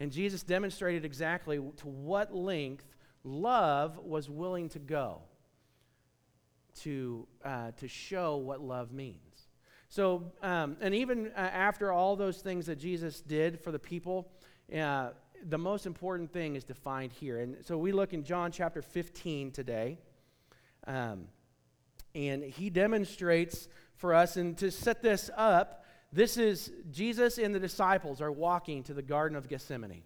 And 0.00 0.12
Jesus 0.12 0.42
demonstrated 0.42 1.04
exactly 1.04 1.56
to 1.58 1.88
what 1.88 2.34
length 2.34 2.84
love 3.24 3.98
was 3.98 4.28
willing 4.28 4.68
to 4.70 4.78
go 4.78 5.22
to, 6.82 7.26
uh, 7.44 7.70
to 7.78 7.88
show 7.88 8.36
what 8.36 8.60
love 8.60 8.92
means. 8.92 9.20
So, 9.88 10.32
um, 10.42 10.76
and 10.80 10.94
even 10.94 11.28
uh, 11.36 11.40
after 11.40 11.92
all 11.92 12.16
those 12.16 12.38
things 12.38 12.66
that 12.66 12.76
Jesus 12.76 13.20
did 13.20 13.60
for 13.60 13.72
the 13.72 13.78
people, 13.78 14.28
uh, 14.76 15.10
the 15.48 15.58
most 15.58 15.86
important 15.86 16.32
thing 16.32 16.56
is 16.56 16.64
defined 16.64 17.12
here. 17.12 17.38
And 17.38 17.56
so 17.64 17.78
we 17.78 17.92
look 17.92 18.12
in 18.12 18.24
John 18.24 18.50
chapter 18.50 18.82
15 18.82 19.52
today. 19.52 19.98
Um, 20.86 21.28
and 22.14 22.42
he 22.42 22.68
demonstrates 22.68 23.68
for 23.94 24.12
us, 24.14 24.36
and 24.36 24.56
to 24.58 24.70
set 24.70 25.02
this 25.02 25.30
up, 25.36 25.84
this 26.12 26.36
is 26.36 26.72
Jesus 26.90 27.38
and 27.38 27.54
the 27.54 27.60
disciples 27.60 28.20
are 28.20 28.32
walking 28.32 28.82
to 28.84 28.94
the 28.94 29.02
Garden 29.02 29.36
of 29.36 29.48
Gethsemane. 29.48 30.02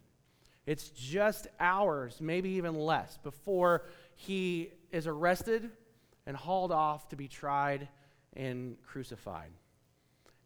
It's 0.67 0.91
just 0.91 1.47
hours, 1.59 2.21
maybe 2.21 2.51
even 2.51 2.75
less, 2.75 3.19
before 3.23 3.87
he 4.15 4.73
is 4.93 5.07
arrested 5.07 5.71
and 6.27 6.37
hauled 6.37 6.73
off 6.73 7.09
to 7.09 7.17
be 7.17 7.29
tried 7.29 7.89
and 8.35 8.77
crucified. 8.83 9.51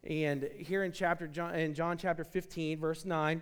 And 0.03 0.49
here 0.57 0.83
in 0.83 0.91
chapter 0.91 1.27
John, 1.27 1.55
in 1.55 1.73
John 1.73 1.97
chapter 1.97 2.23
15, 2.23 2.79
verse 2.79 3.05
9, 3.05 3.41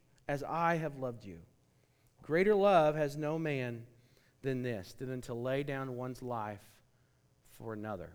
As 0.27 0.43
I 0.43 0.75
have 0.75 0.97
loved 0.97 1.25
you. 1.25 1.39
Greater 2.21 2.55
love 2.55 2.95
has 2.95 3.17
no 3.17 3.37
man 3.37 3.83
than 4.41 4.63
this, 4.63 4.93
than 4.97 5.21
to 5.21 5.33
lay 5.33 5.63
down 5.63 5.95
one's 5.95 6.21
life 6.21 6.61
for 7.57 7.73
another. 7.73 8.11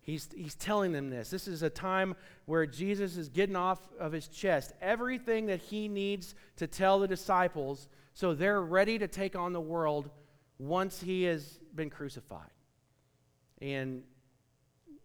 He's, 0.00 0.28
he's 0.36 0.54
telling 0.54 0.92
them 0.92 1.08
this. 1.08 1.30
This 1.30 1.48
is 1.48 1.62
a 1.62 1.70
time 1.70 2.14
where 2.44 2.66
Jesus 2.66 3.16
is 3.16 3.30
getting 3.30 3.56
off 3.56 3.80
of 3.98 4.12
his 4.12 4.28
chest 4.28 4.74
everything 4.82 5.46
that 5.46 5.60
he 5.60 5.88
needs 5.88 6.34
to 6.56 6.66
tell 6.66 6.98
the 6.98 7.08
disciples 7.08 7.88
so 8.12 8.34
they're 8.34 8.60
ready 8.60 8.98
to 8.98 9.08
take 9.08 9.34
on 9.34 9.54
the 9.54 9.60
world 9.60 10.10
once 10.58 11.00
he 11.00 11.24
has 11.24 11.58
been 11.74 11.88
crucified. 11.88 12.50
And 13.62 14.02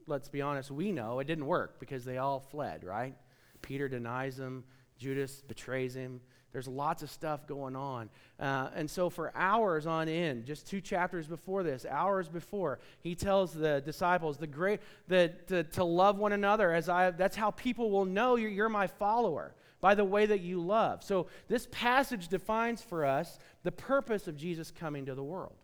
let's 0.05 0.27
be 0.27 0.41
honest, 0.41 0.69
we 0.69 0.91
know 0.91 1.19
it 1.19 1.27
didn't 1.27 1.45
work 1.45 1.79
because 1.79 2.03
they 2.03 2.17
all 2.17 2.41
fled, 2.41 2.83
right? 2.83 3.15
Peter 3.61 3.87
denies 3.87 4.37
him, 4.37 4.65
Judas 4.99 5.41
betrays 5.47 5.95
him. 5.95 6.21
There's 6.51 6.67
lots 6.67 7.03
of 7.03 7.09
stuff 7.09 7.47
going 7.47 7.75
on. 7.75 8.09
Uh, 8.39 8.69
and 8.75 8.89
so, 8.89 9.09
for 9.09 9.31
hours 9.35 9.85
on 9.85 10.09
end, 10.09 10.45
just 10.45 10.67
two 10.67 10.81
chapters 10.81 11.27
before 11.27 11.63
this, 11.63 11.85
hours 11.85 12.27
before, 12.27 12.79
he 13.01 13.15
tells 13.15 13.53
the 13.53 13.81
disciples 13.85 14.37
the 14.37 14.47
great, 14.47 14.79
that 15.07 15.47
to, 15.47 15.63
to 15.63 15.83
love 15.83 16.17
one 16.17 16.33
another 16.33 16.73
as 16.73 16.89
I, 16.89 17.11
that's 17.11 17.35
how 17.35 17.51
people 17.51 17.91
will 17.91 18.05
know 18.05 18.35
you're, 18.35 18.49
you're 18.49 18.69
my 18.69 18.87
follower 18.87 19.53
by 19.79 19.95
the 19.95 20.03
way 20.03 20.25
that 20.25 20.41
you 20.41 20.59
love. 20.59 21.03
So, 21.03 21.27
this 21.47 21.67
passage 21.71 22.27
defines 22.27 22.81
for 22.81 23.05
us 23.05 23.37
the 23.63 23.71
purpose 23.71 24.27
of 24.27 24.35
Jesus 24.35 24.71
coming 24.71 25.05
to 25.05 25.15
the 25.15 25.23
world. 25.23 25.55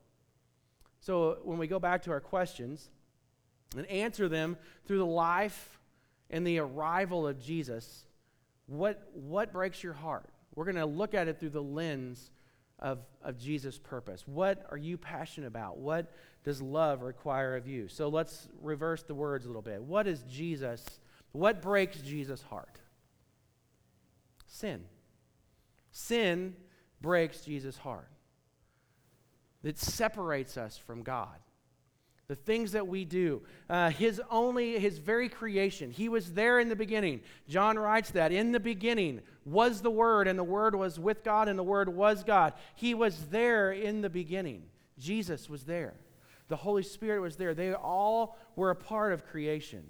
So, 0.99 1.39
when 1.43 1.57
we 1.57 1.67
go 1.67 1.79
back 1.79 2.03
to 2.03 2.11
our 2.11 2.21
questions 2.21 2.89
and 3.75 3.85
answer 3.87 4.29
them 4.29 4.57
through 4.85 4.99
the 4.99 5.05
life 5.05 5.79
and 6.29 6.45
the 6.45 6.59
arrival 6.59 7.27
of 7.27 7.39
Jesus, 7.41 8.04
what, 8.67 9.09
what 9.13 9.51
breaks 9.51 9.83
your 9.83 9.93
heart? 9.93 10.29
We're 10.55 10.65
going 10.65 10.75
to 10.75 10.85
look 10.85 11.13
at 11.13 11.27
it 11.27 11.39
through 11.39 11.49
the 11.49 11.63
lens 11.63 12.31
of, 12.79 12.99
of 13.21 13.37
Jesus' 13.37 13.77
purpose. 13.77 14.23
What 14.25 14.65
are 14.69 14.77
you 14.77 14.97
passionate 14.97 15.47
about? 15.47 15.77
What 15.77 16.11
does 16.43 16.61
love 16.61 17.01
require 17.01 17.55
of 17.55 17.67
you? 17.67 17.87
So 17.87 18.07
let's 18.07 18.47
reverse 18.61 19.03
the 19.03 19.15
words 19.15 19.45
a 19.45 19.47
little 19.47 19.61
bit. 19.61 19.81
What 19.81 20.07
is 20.07 20.21
Jesus? 20.29 20.83
What 21.31 21.61
breaks 21.61 21.97
Jesus' 21.99 22.41
heart? 22.41 22.79
Sin. 24.47 24.83
Sin 25.91 26.55
breaks 27.01 27.41
Jesus' 27.41 27.77
heart. 27.77 28.09
It 29.63 29.79
separates 29.79 30.57
us 30.57 30.77
from 30.77 31.01
God. 31.01 31.39
The 32.27 32.35
things 32.35 32.71
that 32.71 32.87
we 32.87 33.05
do, 33.05 33.41
uh, 33.69 33.89
his 33.91 34.21
only, 34.31 34.79
his 34.79 34.97
very 34.97 35.29
creation. 35.29 35.91
He 35.91 36.09
was 36.09 36.33
there 36.33 36.59
in 36.59 36.69
the 36.69 36.75
beginning. 36.75 37.21
John 37.47 37.77
writes 37.77 38.11
that 38.11 38.31
in 38.31 38.51
the 38.51 38.59
beginning 38.59 39.21
was 39.45 39.81
the 39.81 39.91
Word, 39.91 40.27
and 40.27 40.37
the 40.37 40.43
Word 40.43 40.75
was 40.75 40.99
with 40.99 41.23
God, 41.23 41.47
and 41.47 41.57
the 41.57 41.63
Word 41.63 41.89
was 41.89 42.23
God. 42.23 42.53
He 42.75 42.93
was 42.93 43.27
there 43.27 43.71
in 43.71 44.01
the 44.01 44.09
beginning. 44.09 44.63
Jesus 44.97 45.49
was 45.49 45.63
there. 45.63 45.93
The 46.47 46.55
Holy 46.55 46.83
Spirit 46.83 47.21
was 47.21 47.35
there. 47.35 47.53
They 47.53 47.73
all 47.73 48.37
were 48.55 48.71
a 48.71 48.75
part 48.75 49.13
of 49.13 49.25
creation. 49.25 49.83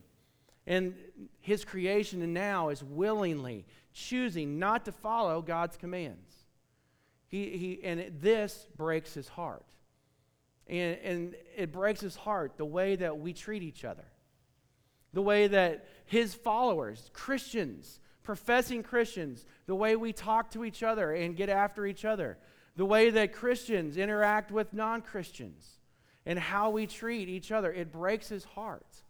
And 0.67 0.95
his 1.41 1.63
creation 1.63 2.33
now 2.33 2.69
is 2.69 2.83
willingly 2.83 3.65
choosing 3.93 4.59
not 4.59 4.85
to 4.85 4.91
follow 4.91 5.41
God's 5.41 5.77
commands. 5.77 6.33
He, 7.27 7.57
he, 7.57 7.79
and 7.83 8.11
this 8.19 8.67
breaks 8.75 9.13
his 9.13 9.27
heart. 9.27 9.65
And, 10.67 10.97
and 11.03 11.35
it 11.55 11.71
breaks 11.71 12.01
his 12.01 12.15
heart 12.15 12.57
the 12.57 12.65
way 12.65 12.95
that 12.95 13.19
we 13.19 13.33
treat 13.33 13.63
each 13.63 13.85
other, 13.85 14.05
the 15.13 15.21
way 15.21 15.47
that 15.47 15.87
his 16.05 16.33
followers, 16.33 17.09
Christians, 17.13 17.99
professing 18.23 18.83
Christians, 18.83 19.45
the 19.67 19.75
way 19.75 19.95
we 19.95 20.11
talk 20.11 20.51
to 20.51 20.65
each 20.65 20.83
other 20.83 21.13
and 21.13 21.35
get 21.35 21.49
after 21.49 21.85
each 21.85 22.03
other, 22.03 22.37
the 22.75 22.85
way 22.85 23.09
that 23.11 23.31
Christians 23.31 23.95
interact 23.95 24.51
with 24.51 24.73
non 24.73 25.01
Christians, 25.01 25.79
and 26.25 26.37
how 26.39 26.71
we 26.71 26.87
treat 26.87 27.29
each 27.29 27.51
other. 27.51 27.71
It 27.71 27.91
breaks 27.91 28.27
his 28.27 28.43
heart. 28.43 29.03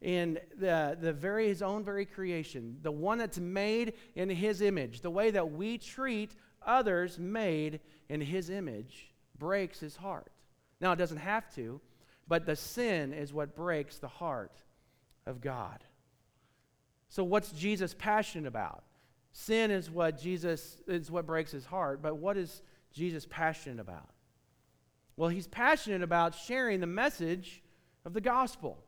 And 0.00 0.40
the, 0.58 0.96
the 1.00 1.12
very, 1.12 1.46
his 1.46 1.62
own 1.62 1.84
very 1.84 2.06
creation, 2.06 2.78
the 2.82 2.90
one 2.90 3.18
that's 3.18 3.38
made 3.38 3.92
in 4.16 4.28
his 4.28 4.60
image, 4.60 5.00
the 5.00 5.10
way 5.10 5.30
that 5.30 5.52
we 5.52 5.78
treat 5.78 6.34
others 6.66 7.20
made 7.20 7.78
in 8.08 8.20
his 8.20 8.50
image, 8.50 9.12
breaks 9.38 9.78
his 9.78 9.94
heart. 9.96 10.32
Now, 10.82 10.92
it 10.92 10.96
doesn't 10.96 11.18
have 11.18 11.48
to, 11.54 11.80
but 12.28 12.44
the 12.44 12.56
sin 12.56 13.14
is 13.14 13.32
what 13.32 13.54
breaks 13.54 13.98
the 13.98 14.08
heart 14.08 14.60
of 15.26 15.40
God. 15.40 15.84
So, 17.08 17.22
what's 17.22 17.52
Jesus 17.52 17.94
passionate 17.96 18.48
about? 18.48 18.82
Sin 19.32 19.70
is 19.70 19.90
what 19.90 20.20
Jesus 20.20 20.82
is 20.86 21.10
what 21.10 21.26
breaks 21.26 21.52
his 21.52 21.64
heart, 21.64 22.02
but 22.02 22.16
what 22.16 22.36
is 22.36 22.62
Jesus 22.92 23.26
passionate 23.28 23.80
about? 23.80 24.10
Well, 25.16 25.28
he's 25.28 25.46
passionate 25.46 26.02
about 26.02 26.34
sharing 26.34 26.80
the 26.80 26.86
message 26.86 27.62
of 28.04 28.12
the 28.12 28.20
gospel, 28.20 28.82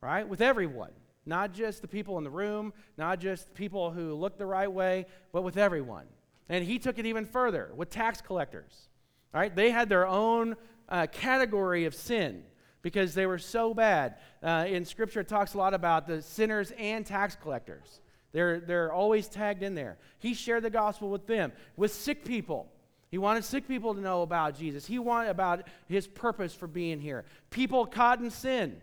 right? 0.00 0.26
With 0.26 0.40
everyone, 0.40 0.92
not 1.26 1.52
just 1.52 1.82
the 1.82 1.88
people 1.88 2.18
in 2.18 2.24
the 2.24 2.30
room, 2.30 2.72
not 2.96 3.18
just 3.18 3.52
people 3.54 3.90
who 3.90 4.14
look 4.14 4.38
the 4.38 4.46
right 4.46 4.70
way, 4.70 5.06
but 5.32 5.42
with 5.42 5.56
everyone. 5.56 6.06
And 6.48 6.64
he 6.64 6.78
took 6.78 6.98
it 6.98 7.06
even 7.06 7.24
further 7.24 7.70
with 7.74 7.90
tax 7.90 8.20
collectors, 8.20 8.88
right? 9.32 9.54
They 9.54 9.70
had 9.70 9.88
their 9.88 10.06
own 10.06 10.56
uh, 10.92 11.06
category 11.06 11.86
of 11.86 11.94
sin 11.94 12.44
because 12.82 13.14
they 13.14 13.26
were 13.26 13.38
so 13.38 13.72
bad. 13.72 14.16
Uh, 14.42 14.66
in 14.68 14.84
Scripture, 14.84 15.20
it 15.20 15.28
talks 15.28 15.54
a 15.54 15.58
lot 15.58 15.72
about 15.72 16.06
the 16.06 16.20
sinners 16.20 16.72
and 16.78 17.06
tax 17.06 17.34
collectors. 17.34 18.00
They're, 18.32 18.60
they're 18.60 18.92
always 18.92 19.28
tagged 19.28 19.62
in 19.62 19.74
there. 19.74 19.96
He 20.18 20.34
shared 20.34 20.62
the 20.62 20.70
gospel 20.70 21.10
with 21.10 21.26
them, 21.26 21.52
with 21.76 21.92
sick 21.92 22.24
people. 22.24 22.70
He 23.10 23.18
wanted 23.18 23.44
sick 23.44 23.66
people 23.66 23.94
to 23.94 24.00
know 24.00 24.22
about 24.22 24.56
Jesus. 24.56 24.86
He 24.86 24.98
wanted 24.98 25.30
about 25.30 25.66
his 25.88 26.06
purpose 26.06 26.54
for 26.54 26.66
being 26.66 27.00
here. 27.00 27.24
People 27.50 27.86
caught 27.86 28.20
in 28.20 28.30
sin, 28.30 28.80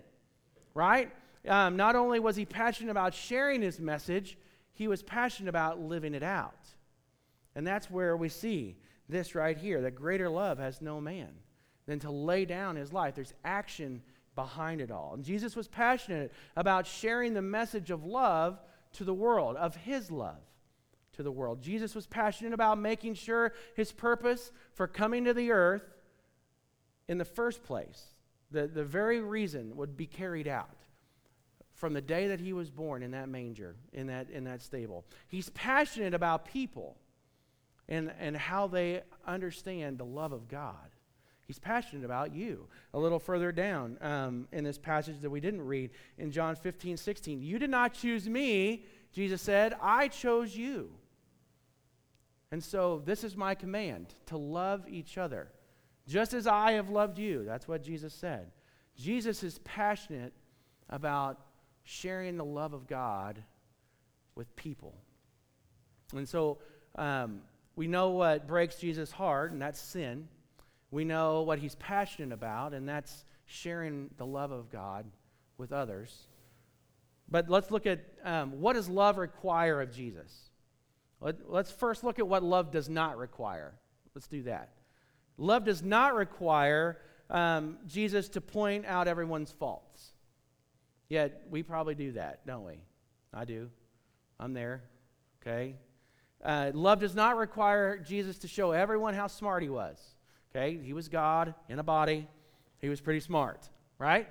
right? 0.74 1.12
Um, 1.48 1.78
not 1.78 1.96
only 1.96 2.20
was 2.20 2.36
he 2.36 2.46
passionate 2.46 2.92
about 2.92 3.14
sharing 3.14 3.62
his 3.62 3.80
message, 3.80 4.38
he 4.74 4.88
was 4.88 5.04
passionate 5.04 5.50
about 5.50 5.80
living 5.80 6.14
it 6.14 6.24
out. 6.24 6.68
And 7.56 7.66
that's 7.66 7.90
where 7.90 8.16
we 8.16 8.30
see 8.30 8.78
this 9.08 9.34
right 9.34 9.58
here 9.58 9.82
that 9.82 9.96
greater 9.96 10.30
love 10.30 10.60
has 10.60 10.82
no 10.82 11.02
man 11.02 11.30
than 11.90 11.98
to 11.98 12.12
lay 12.12 12.46
down 12.46 12.76
his 12.76 12.94
life. 12.94 13.16
There's 13.16 13.34
action 13.44 14.04
behind 14.36 14.80
it 14.80 14.92
all. 14.92 15.16
And 15.16 15.24
Jesus 15.24 15.56
was 15.56 15.68
passionate 15.68 16.32
about 16.56 16.86
sharing 16.86 17.34
the 17.34 17.42
message 17.42 17.90
of 17.90 18.06
love 18.06 18.60
to 18.94 19.04
the 19.04 19.14
world, 19.14 19.56
of 19.56 19.76
his 19.76 20.12
love 20.12 20.38
to 21.14 21.24
the 21.24 21.32
world. 21.32 21.64
Jesus 21.64 21.96
was 21.96 22.06
passionate 22.06 22.54
about 22.54 22.78
making 22.78 23.16
sure 23.16 23.54
his 23.76 23.92
purpose 23.92 24.52
for 24.76 24.86
coming 24.86 25.26
to 25.26 25.34
the 25.34 25.50
earth 25.50 25.82
in 27.08 27.18
the 27.18 27.26
first 27.26 27.64
place, 27.64 28.04
the, 28.52 28.68
the 28.68 28.84
very 28.84 29.20
reason, 29.20 29.76
would 29.76 29.98
be 29.98 30.06
carried 30.06 30.48
out 30.48 30.86
from 31.74 31.94
the 31.94 32.02
day 32.02 32.28
that 32.28 32.40
he 32.40 32.54
was 32.54 32.70
born 32.70 33.02
in 33.02 33.10
that 33.12 33.30
manger, 33.30 33.76
in 33.94 34.06
that, 34.06 34.30
in 34.30 34.44
that 34.44 34.62
stable. 34.62 35.06
He's 35.28 35.50
passionate 35.50 36.14
about 36.14 36.46
people 36.46 36.98
and, 37.88 38.14
and 38.20 38.38
how 38.38 38.68
they 38.68 39.02
understand 39.26 39.98
the 39.98 40.06
love 40.06 40.34
of 40.34 40.48
God. 40.48 40.92
He's 41.50 41.58
passionate 41.58 42.06
about 42.06 42.32
you. 42.32 42.68
A 42.94 43.00
little 43.00 43.18
further 43.18 43.52
down 43.52 43.98
um, 44.02 44.48
in 44.52 44.64
this 44.64 44.78
passage 44.78 45.20
that 45.22 45.32
we 45.32 45.40
didn't 45.40 45.64
read 45.64 45.90
in 46.20 46.30
John 46.30 46.56
15, 46.56 46.96
16. 46.96 47.42
You 47.42 47.58
did 47.58 47.72
not 47.72 47.96
choose 47.96 48.30
me, 48.30 48.86
Jesus 49.12 49.42
said, 49.42 49.74
I 49.82 50.10
chose 50.10 50.56
you. 50.56 50.92
And 52.52 52.64
so 52.64 53.02
this 53.04 53.24
is 53.24 53.36
my 53.36 53.56
command 53.56 54.14
to 54.28 54.38
love 54.38 54.86
each 54.88 55.18
other, 55.18 55.48
just 56.08 56.36
as 56.36 56.46
I 56.46 56.74
have 56.74 56.92
loved 56.92 57.18
you. 57.18 57.44
That's 57.46 57.68
what 57.68 57.82
Jesus 57.82 58.14
said. 58.14 58.52
Jesus 58.96 59.42
is 59.42 59.58
passionate 59.64 60.34
about 60.88 61.40
sharing 61.82 62.38
the 62.38 62.46
love 62.46 62.74
of 62.74 62.86
God 62.86 63.44
with 64.36 64.56
people. 64.56 64.94
And 66.14 66.30
so 66.30 66.60
um, 66.96 67.42
we 67.76 67.88
know 67.88 68.12
what 68.12 68.46
breaks 68.46 68.76
Jesus' 68.76 69.12
heart, 69.12 69.52
and 69.52 69.60
that's 69.60 69.82
sin. 69.82 70.28
We 70.92 71.06
know 71.06 71.44
what 71.44 71.60
he's 71.60 71.76
passionate 71.76 72.34
about, 72.34 72.74
and 72.74 72.88
that's 72.88 73.26
sharing 73.46 74.10
the 74.18 74.26
love 74.26 74.52
of 74.52 74.72
God 74.72 75.06
with 75.58 75.72
others. 75.72 76.28
But 77.30 77.50
let's 77.50 77.70
look 77.70 77.86
at 77.86 78.00
um, 78.24 78.60
what 78.60 78.74
does 78.74 78.90
love 78.90 79.18
require 79.18 79.82
of 79.82 79.92
Jesus? 79.92 80.50
Let, 81.22 81.50
let's 81.50 81.72
first 81.72 82.04
look 82.04 82.18
at 82.18 82.28
what 82.28 82.44
love 82.44 82.72
does 82.72 82.90
not 82.90 83.18
require. 83.18 83.74
Let's 84.16 84.28
do 84.28 84.44
that. 84.44 84.70
Love 85.38 85.64
does 85.64 85.84
not 85.84 86.16
require 86.16 86.98
um, 87.30 87.78
Jesus 87.86 88.30
to 88.30 88.42
point 88.42 88.86
out 88.86 89.08
everyone's 89.08 89.52
faults. 89.52 90.12
Yet 91.08 91.44
we 91.50 91.64
probably 91.64 91.96
do 91.96 92.14
that, 92.14 92.46
don't 92.46 92.66
we? 92.66 92.80
I 93.34 93.46
do. 93.46 93.70
I'm 94.40 94.54
there. 94.54 94.84
Okay? 95.42 95.76
Uh, 96.44 96.72
love 96.74 97.00
does 97.00 97.16
not 97.16 97.38
require 97.38 97.98
Jesus 97.98 98.38
to 98.40 98.48
show 98.48 98.72
everyone 98.72 99.14
how 99.14 99.28
smart 99.28 99.62
he 99.62 99.70
was. 99.70 99.98
Okay, 100.56 100.80
he 100.84 100.94
was 100.94 101.10
God 101.10 101.54
in 101.68 101.80
a 101.80 101.84
body. 101.84 102.28
He 102.80 102.90
was 102.90 103.02
pretty 103.02 103.20
smart, 103.20 103.70
right? 103.98 104.28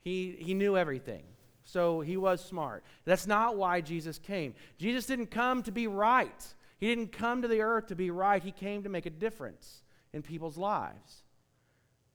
He, 0.00 0.36
he 0.38 0.54
knew 0.54 0.76
everything. 0.76 1.24
So 1.64 2.00
he 2.00 2.16
was 2.16 2.44
smart. 2.44 2.84
That's 3.04 3.26
not 3.26 3.56
why 3.56 3.80
Jesus 3.80 4.18
came. 4.18 4.54
Jesus 4.78 5.06
didn't 5.06 5.30
come 5.30 5.62
to 5.62 5.72
be 5.72 5.86
right. 5.86 6.54
He 6.78 6.88
didn't 6.88 7.12
come 7.12 7.40
to 7.42 7.48
the 7.48 7.62
earth 7.62 7.86
to 7.86 7.96
be 7.96 8.10
right. 8.10 8.42
He 8.42 8.52
came 8.52 8.82
to 8.82 8.90
make 8.90 9.06
a 9.06 9.10
difference 9.10 9.82
in 10.12 10.22
people's 10.22 10.58
lives. 10.58 11.22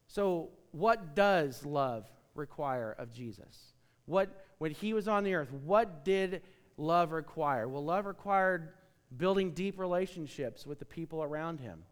So, 0.07 0.49
what 0.71 1.15
does 1.15 1.65
love 1.65 2.05
require 2.35 2.95
of 2.99 3.11
Jesus? 3.11 3.73
What, 4.05 4.45
when 4.59 4.71
he 4.71 4.93
was 4.93 5.07
on 5.07 5.23
the 5.23 5.33
earth, 5.33 5.51
what 5.51 6.05
did 6.05 6.43
love 6.77 7.11
require? 7.11 7.67
Well, 7.67 7.83
love 7.83 8.05
required 8.05 8.69
building 9.17 9.51
deep 9.51 9.79
relationships 9.79 10.67
with 10.67 10.77
the 10.77 10.85
people 10.85 11.23
around 11.23 11.59
him 11.59 11.83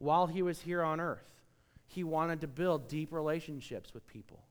while 0.00 0.26
he 0.26 0.42
was 0.42 0.62
here 0.62 0.82
on 0.82 0.98
earth. 0.98 1.28
He 1.86 2.02
wanted 2.02 2.40
to 2.40 2.48
build 2.48 2.88
deep 2.88 3.12
relationships 3.12 3.94
with 3.94 4.06
people. 4.08 4.42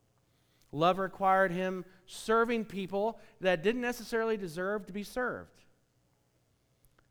Love 0.72 1.00
required 1.00 1.52
him 1.52 1.84
serving 2.06 2.66
people 2.66 3.20
that 3.42 3.64
didn't 3.64 3.82
necessarily 3.82 4.38
deserve 4.38 4.86
to 4.86 4.94
be 4.94 5.04
served. 5.04 5.64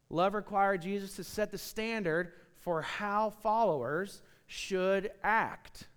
Love 0.08 0.34
required 0.34 0.80
Jesus 0.80 1.16
to 1.16 1.24
set 1.24 1.50
the 1.50 1.58
standard 1.58 2.32
for 2.60 2.82
how 2.82 3.30
followers 3.30 4.22
should 4.46 5.10
act, 5.22 5.88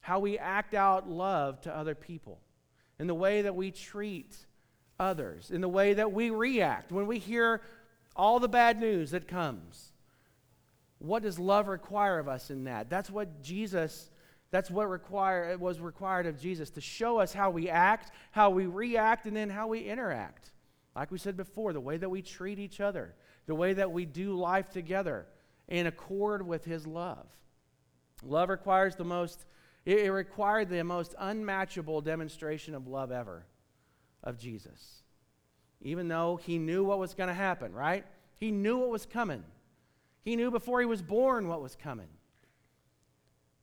how 0.00 0.18
we 0.18 0.38
act 0.38 0.74
out 0.74 1.08
love 1.08 1.60
to 1.62 1.74
other 1.74 1.94
people, 1.94 2.40
in 2.98 3.06
the 3.06 3.14
way 3.14 3.42
that 3.42 3.56
we 3.56 3.70
treat 3.70 4.36
others, 5.00 5.50
in 5.50 5.60
the 5.60 5.68
way 5.68 5.94
that 5.94 6.12
we 6.12 6.30
react 6.30 6.92
when 6.92 7.06
we 7.06 7.18
hear 7.18 7.62
all 8.14 8.38
the 8.38 8.48
bad 8.48 8.78
news 8.78 9.12
that 9.12 9.26
comes. 9.26 9.92
What 10.98 11.22
does 11.22 11.38
love 11.38 11.68
require 11.68 12.18
of 12.18 12.28
us 12.28 12.50
in 12.50 12.64
that? 12.64 12.90
That's 12.90 13.10
what 13.10 13.42
Jesus, 13.42 14.10
that's 14.50 14.70
what 14.70 14.88
require, 14.88 15.56
was 15.56 15.80
required 15.80 16.26
of 16.26 16.40
Jesus 16.40 16.70
to 16.70 16.80
show 16.80 17.18
us 17.18 17.32
how 17.32 17.50
we 17.50 17.68
act, 17.68 18.10
how 18.32 18.50
we 18.50 18.66
react, 18.66 19.26
and 19.26 19.36
then 19.36 19.48
how 19.48 19.68
we 19.68 19.80
interact. 19.80 20.50
Like 20.96 21.12
we 21.12 21.18
said 21.18 21.36
before, 21.36 21.72
the 21.72 21.80
way 21.80 21.96
that 21.96 22.10
we 22.10 22.22
treat 22.22 22.58
each 22.58 22.80
other, 22.80 23.14
the 23.46 23.54
way 23.54 23.74
that 23.74 23.92
we 23.92 24.04
do 24.04 24.34
life 24.34 24.70
together 24.70 25.26
in 25.68 25.86
accord 25.86 26.44
with 26.44 26.64
His 26.64 26.86
love. 26.86 27.26
Love 28.24 28.48
requires 28.48 28.96
the 28.96 29.04
most, 29.04 29.44
it 29.86 30.10
required 30.10 30.68
the 30.68 30.82
most 30.82 31.14
unmatchable 31.16 32.00
demonstration 32.00 32.74
of 32.74 32.88
love 32.88 33.12
ever 33.12 33.46
of 34.24 34.38
Jesus. 34.38 35.02
Even 35.80 36.08
though 36.08 36.40
He 36.42 36.58
knew 36.58 36.82
what 36.82 36.98
was 36.98 37.14
going 37.14 37.28
to 37.28 37.34
happen, 37.34 37.72
right? 37.72 38.04
He 38.34 38.50
knew 38.50 38.78
what 38.78 38.90
was 38.90 39.06
coming. 39.06 39.44
He 40.28 40.36
knew 40.36 40.50
before 40.50 40.80
he 40.80 40.84
was 40.84 41.00
born 41.00 41.48
what 41.48 41.62
was 41.62 41.74
coming. 41.74 42.10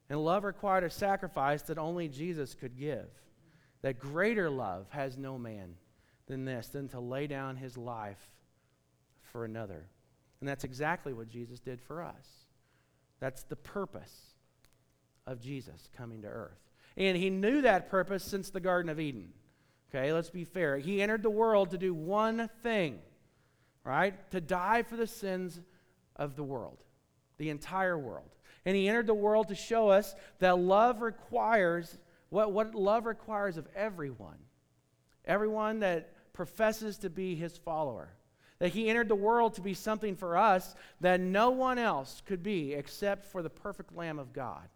And 0.10 0.26
love 0.26 0.44
required 0.44 0.84
a 0.84 0.90
sacrifice 0.90 1.62
that 1.62 1.78
only 1.78 2.08
Jesus 2.08 2.56
could 2.56 2.76
give. 2.76 3.06
That 3.84 4.00
greater 4.00 4.50
love 4.50 4.88
has 4.90 5.16
no 5.16 5.38
man 5.38 5.76
than 6.26 6.44
this, 6.44 6.70
than 6.70 6.90
to 6.90 7.00
lay 7.00 7.28
down 7.28 7.56
his 7.56 7.78
life 7.78 8.32
for 9.22 9.46
another. 9.46 9.86
And 10.40 10.50
that's 10.50 10.64
exactly 10.64 11.14
what 11.14 11.30
Jesus 11.30 11.60
did 11.60 11.80
for 11.80 12.02
us. 12.02 12.48
That's 13.20 13.44
the 13.44 13.58
purpose 13.58 14.34
of 15.28 15.40
Jesus 15.40 15.88
coming 15.96 16.24
to 16.24 16.28
earth. 16.30 16.72
And 16.98 17.16
he 17.16 17.30
knew 17.30 17.62
that 17.62 17.92
purpose 17.92 18.24
since 18.24 18.50
the 18.50 18.60
Garden 18.60 18.90
of 18.90 19.00
Eden. 19.00 19.34
Okay, 19.94 20.12
let's 20.12 20.32
be 20.32 20.46
fair. 20.46 20.80
He 20.80 21.00
entered 21.00 21.22
the 21.22 21.30
world 21.30 21.70
to 21.70 21.78
do 21.78 21.94
one 21.94 22.50
thing, 22.64 23.02
right? 23.84 24.16
To 24.32 24.42
die 24.42 24.82
for 24.82 24.96
the 24.96 25.06
sins 25.06 25.60
of 26.16 26.36
the 26.36 26.44
world, 26.44 26.78
the 27.38 27.50
entire 27.50 27.98
world. 27.98 28.36
And 28.66 28.76
he 28.76 28.88
entered 28.88 29.08
the 29.08 29.14
world 29.14 29.50
to 29.50 29.56
show 29.56 29.90
us 29.90 30.16
that 30.40 30.58
love 30.58 31.02
requires 31.02 31.98
what, 32.30 32.52
what 32.52 32.74
love 32.76 33.06
requires 33.06 33.58
of 33.58 33.68
everyone. 33.76 34.38
Everyone 35.26 35.80
that 35.80 36.34
professes 36.34 36.98
to 37.00 37.10
be 37.10 37.36
his 37.36 37.58
follower. 37.58 38.10
That 38.60 38.70
he 38.70 38.90
entered 38.90 39.10
the 39.10 39.16
world 39.16 39.56
to 39.56 39.62
be 39.62 39.74
something 39.74 40.16
for 40.16 40.38
us 40.38 40.76
that 41.02 41.20
no 41.20 41.52
one 41.52 41.78
else 41.78 42.22
could 42.26 42.42
be 42.42 42.74
except 42.74 43.26
for 43.26 43.42
the 43.44 43.50
perfect 43.50 43.96
Lamb 43.96 44.18
of 44.18 44.34
God. 44.34 44.68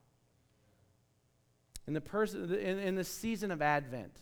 In 1.88 1.94
the, 1.94 2.02
pers- 2.02 2.36
in, 2.36 2.52
in 2.52 2.96
the 2.96 3.04
season 3.04 3.52
of 3.52 3.62
Advent, 3.62 4.16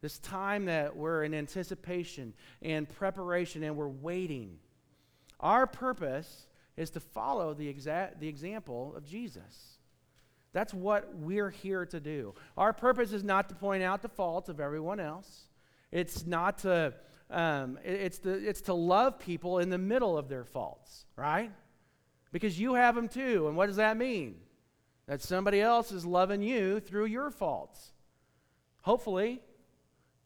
this 0.00 0.18
time 0.18 0.64
that 0.66 0.96
we're 0.96 1.24
in 1.24 1.34
anticipation 1.34 2.32
and 2.62 2.88
preparation 2.88 3.62
and 3.62 3.76
we're 3.76 3.88
waiting, 3.88 4.58
our 5.38 5.66
purpose 5.66 6.46
is 6.76 6.90
to 6.90 7.00
follow 7.00 7.54
the, 7.54 7.72
exa- 7.72 8.18
the 8.18 8.28
example 8.28 8.94
of 8.96 9.04
Jesus. 9.04 9.78
That's 10.52 10.74
what 10.74 11.14
we're 11.14 11.50
here 11.50 11.86
to 11.86 12.00
do. 12.00 12.34
Our 12.56 12.72
purpose 12.72 13.12
is 13.12 13.22
not 13.22 13.48
to 13.50 13.54
point 13.54 13.82
out 13.82 14.02
the 14.02 14.08
faults 14.08 14.48
of 14.48 14.60
everyone 14.60 14.98
else. 14.98 15.46
It's 15.92 16.26
not 16.26 16.58
to, 16.58 16.94
um, 17.30 17.78
it's, 17.84 18.18
to, 18.20 18.30
it's 18.30 18.62
to 18.62 18.74
love 18.74 19.18
people 19.18 19.58
in 19.58 19.70
the 19.70 19.78
middle 19.78 20.18
of 20.18 20.28
their 20.28 20.44
faults, 20.44 21.04
right? 21.16 21.50
Because 22.32 22.58
you 22.58 22.74
have 22.74 22.94
them 22.94 23.08
too. 23.08 23.46
And 23.48 23.56
what 23.56 23.66
does 23.66 23.76
that 23.76 23.96
mean? 23.96 24.36
That 25.06 25.22
somebody 25.22 25.60
else 25.60 25.92
is 25.92 26.04
loving 26.04 26.42
you 26.42 26.80
through 26.80 27.06
your 27.06 27.30
faults. 27.30 27.92
Hopefully, 28.82 29.40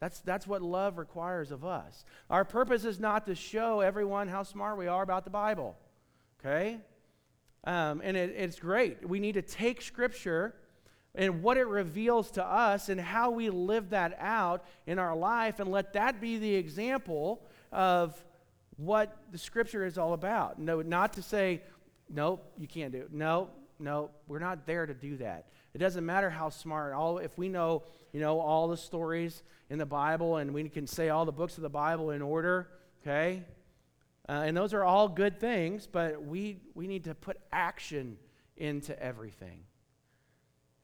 that's, 0.00 0.20
that's 0.20 0.46
what 0.46 0.60
love 0.60 0.98
requires 0.98 1.50
of 1.50 1.64
us. 1.64 2.04
Our 2.28 2.44
purpose 2.44 2.84
is 2.84 3.00
not 3.00 3.26
to 3.26 3.34
show 3.34 3.80
everyone 3.80 4.28
how 4.28 4.42
smart 4.42 4.76
we 4.76 4.86
are 4.86 5.02
about 5.02 5.24
the 5.24 5.30
Bible, 5.30 5.76
okay? 6.44 6.78
Um, 7.64 8.02
and 8.04 8.16
it, 8.16 8.34
it's 8.36 8.58
great. 8.58 9.08
We 9.08 9.20
need 9.20 9.34
to 9.34 9.42
take 9.42 9.80
Scripture 9.80 10.54
and 11.14 11.42
what 11.42 11.56
it 11.56 11.66
reveals 11.66 12.30
to 12.32 12.44
us 12.44 12.88
and 12.88 13.00
how 13.00 13.30
we 13.30 13.48
live 13.48 13.90
that 13.90 14.16
out 14.18 14.64
in 14.86 14.98
our 14.98 15.16
life 15.16 15.60
and 15.60 15.70
let 15.70 15.92
that 15.92 16.20
be 16.20 16.38
the 16.38 16.54
example 16.54 17.42
of 17.72 18.22
what 18.76 19.16
the 19.30 19.38
Scripture 19.38 19.84
is 19.84 19.96
all 19.96 20.12
about. 20.12 20.58
No, 20.58 20.82
not 20.82 21.12
to 21.14 21.22
say, 21.22 21.62
nope, 22.10 22.44
you 22.58 22.66
can't 22.66 22.92
do 22.92 22.98
it. 22.98 23.12
No, 23.12 23.50
no, 23.78 24.10
we're 24.26 24.40
not 24.40 24.66
there 24.66 24.86
to 24.86 24.94
do 24.94 25.16
that. 25.18 25.46
It 25.72 25.78
doesn't 25.78 26.04
matter 26.04 26.30
how 26.30 26.50
smart. 26.50 26.92
All 26.92 27.18
if 27.18 27.36
we 27.38 27.48
know, 27.48 27.84
you 28.12 28.20
know, 28.20 28.40
all 28.40 28.68
the 28.68 28.76
stories 28.76 29.42
in 29.70 29.78
the 29.78 29.86
Bible 29.86 30.36
and 30.36 30.52
we 30.52 30.68
can 30.68 30.86
say 30.86 31.08
all 31.08 31.24
the 31.24 31.32
books 31.32 31.56
of 31.56 31.62
the 31.62 31.68
Bible 31.68 32.10
in 32.10 32.22
order, 32.22 32.68
okay? 33.02 33.42
Uh, 34.28 34.44
and 34.46 34.56
those 34.56 34.72
are 34.72 34.84
all 34.84 35.08
good 35.08 35.38
things, 35.38 35.86
but 35.86 36.24
we, 36.24 36.58
we 36.74 36.86
need 36.86 37.04
to 37.04 37.14
put 37.14 37.38
action 37.52 38.16
into 38.56 39.00
everything. 39.02 39.60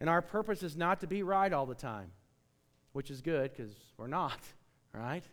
And 0.01 0.11
our 0.11 0.23
purpose 0.23 0.63
is 0.63 0.77
not 0.77 1.01
to 1.01 1.07
be 1.07 1.23
right 1.23 1.53
all 1.53 1.67
the 1.67 1.75
time, 1.75 2.11
which 2.93 3.11
is 3.11 3.21
good 3.21 3.53
because 3.53 3.73
we're 3.97 4.07
not, 4.07 4.41
right? 4.93 5.25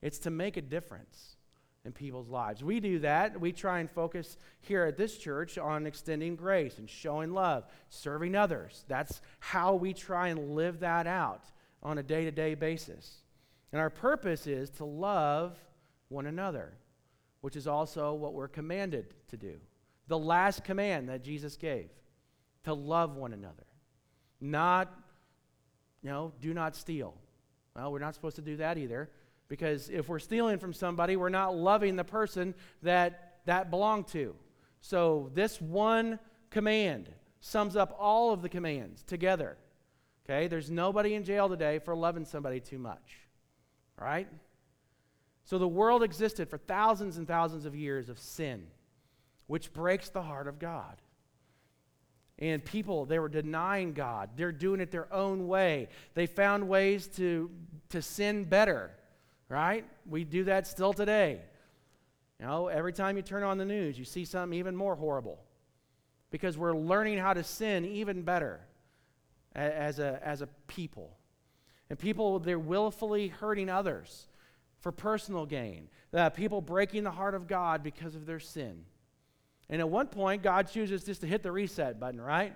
It's 0.00 0.18
to 0.20 0.30
make 0.30 0.56
a 0.56 0.62
difference 0.62 1.36
in 1.84 1.92
people's 1.92 2.28
lives. 2.28 2.62
We 2.62 2.80
do 2.80 3.00
that. 3.00 3.40
We 3.40 3.52
try 3.52 3.80
and 3.80 3.90
focus 3.90 4.36
here 4.60 4.84
at 4.84 4.96
this 4.96 5.16
church 5.16 5.58
on 5.58 5.86
extending 5.86 6.36
grace 6.36 6.78
and 6.78 6.88
showing 6.88 7.32
love, 7.32 7.64
serving 7.88 8.36
others. 8.36 8.84
That's 8.88 9.20
how 9.40 9.74
we 9.74 9.92
try 9.92 10.28
and 10.28 10.54
live 10.54 10.80
that 10.80 11.06
out 11.06 11.44
on 11.82 11.98
a 11.98 12.02
day 12.02 12.24
to 12.24 12.30
day 12.30 12.54
basis. 12.54 13.22
And 13.72 13.80
our 13.80 13.90
purpose 13.90 14.46
is 14.46 14.70
to 14.70 14.84
love 14.84 15.58
one 16.08 16.26
another, 16.26 16.74
which 17.42 17.54
is 17.54 17.66
also 17.66 18.14
what 18.14 18.32
we're 18.32 18.48
commanded 18.48 19.14
to 19.28 19.36
do. 19.36 19.56
The 20.08 20.18
last 20.18 20.64
command 20.64 21.08
that 21.08 21.22
Jesus 21.22 21.56
gave 21.56 21.90
to 22.64 22.74
love 22.74 23.16
one 23.16 23.32
another. 23.32 23.66
Not, 24.40 24.92
you 26.02 26.10
know, 26.10 26.32
do 26.40 26.54
not 26.54 26.74
steal. 26.74 27.14
Well, 27.76 27.92
we're 27.92 27.98
not 27.98 28.14
supposed 28.14 28.36
to 28.36 28.42
do 28.42 28.56
that 28.56 28.78
either. 28.78 29.10
Because 29.48 29.90
if 29.90 30.08
we're 30.08 30.18
stealing 30.18 30.58
from 30.58 30.72
somebody, 30.72 31.16
we're 31.16 31.28
not 31.28 31.54
loving 31.54 31.96
the 31.96 32.04
person 32.04 32.54
that 32.82 33.32
that 33.44 33.70
belonged 33.70 34.08
to. 34.08 34.34
So 34.80 35.30
this 35.34 35.60
one 35.60 36.18
command 36.50 37.10
sums 37.40 37.76
up 37.76 37.96
all 37.98 38.32
of 38.32 38.42
the 38.42 38.48
commands 38.48 39.02
together. 39.02 39.56
Okay? 40.24 40.46
There's 40.46 40.70
nobody 40.70 41.14
in 41.14 41.24
jail 41.24 41.48
today 41.48 41.78
for 41.78 41.94
loving 41.94 42.24
somebody 42.24 42.60
too 42.60 42.78
much. 42.78 43.18
All 44.00 44.06
right? 44.06 44.28
So 45.44 45.58
the 45.58 45.68
world 45.68 46.02
existed 46.02 46.48
for 46.48 46.58
thousands 46.58 47.16
and 47.18 47.26
thousands 47.26 47.64
of 47.64 47.74
years 47.74 48.08
of 48.08 48.18
sin, 48.18 48.66
which 49.46 49.72
breaks 49.72 50.08
the 50.08 50.22
heart 50.22 50.48
of 50.48 50.58
God. 50.58 50.96
And 52.38 52.64
people, 52.64 53.04
they 53.04 53.18
were 53.18 53.28
denying 53.28 53.92
God. 53.92 54.30
They're 54.36 54.52
doing 54.52 54.80
it 54.80 54.90
their 54.90 55.12
own 55.12 55.46
way. 55.46 55.88
They 56.14 56.26
found 56.26 56.68
ways 56.68 57.06
to, 57.16 57.50
to 57.90 58.02
sin 58.02 58.44
better 58.44 58.92
right? 59.52 59.84
We 60.08 60.24
do 60.24 60.44
that 60.44 60.66
still 60.66 60.94
today. 60.94 61.38
You 62.40 62.46
know, 62.46 62.68
every 62.68 62.94
time 62.94 63.18
you 63.18 63.22
turn 63.22 63.42
on 63.42 63.58
the 63.58 63.66
news, 63.66 63.98
you 63.98 64.04
see 64.06 64.24
something 64.24 64.58
even 64.58 64.74
more 64.74 64.96
horrible 64.96 65.38
because 66.30 66.56
we're 66.56 66.74
learning 66.74 67.18
how 67.18 67.34
to 67.34 67.44
sin 67.44 67.84
even 67.84 68.22
better 68.22 68.60
as 69.54 69.98
a, 69.98 70.18
as 70.24 70.40
a 70.40 70.48
people. 70.68 71.18
And 71.90 71.98
people, 71.98 72.38
they're 72.38 72.58
willfully 72.58 73.28
hurting 73.28 73.68
others 73.68 74.26
for 74.82 74.92
personal 74.92 75.46
gain. 75.46 75.88
Uh, 76.12 76.28
people 76.28 76.60
breaking 76.60 77.04
the 77.04 77.10
heart 77.10 77.34
of 77.34 77.48
God 77.48 77.82
because 77.82 78.14
of 78.14 78.26
their 78.26 78.40
sin. 78.40 78.84
And 79.70 79.80
at 79.80 79.88
one 79.88 80.08
point, 80.08 80.42
God 80.42 80.68
chooses 80.70 81.04
just 81.04 81.22
to 81.22 81.26
hit 81.26 81.42
the 81.42 81.50
reset 81.50 81.98
button, 81.98 82.20
right? 82.20 82.54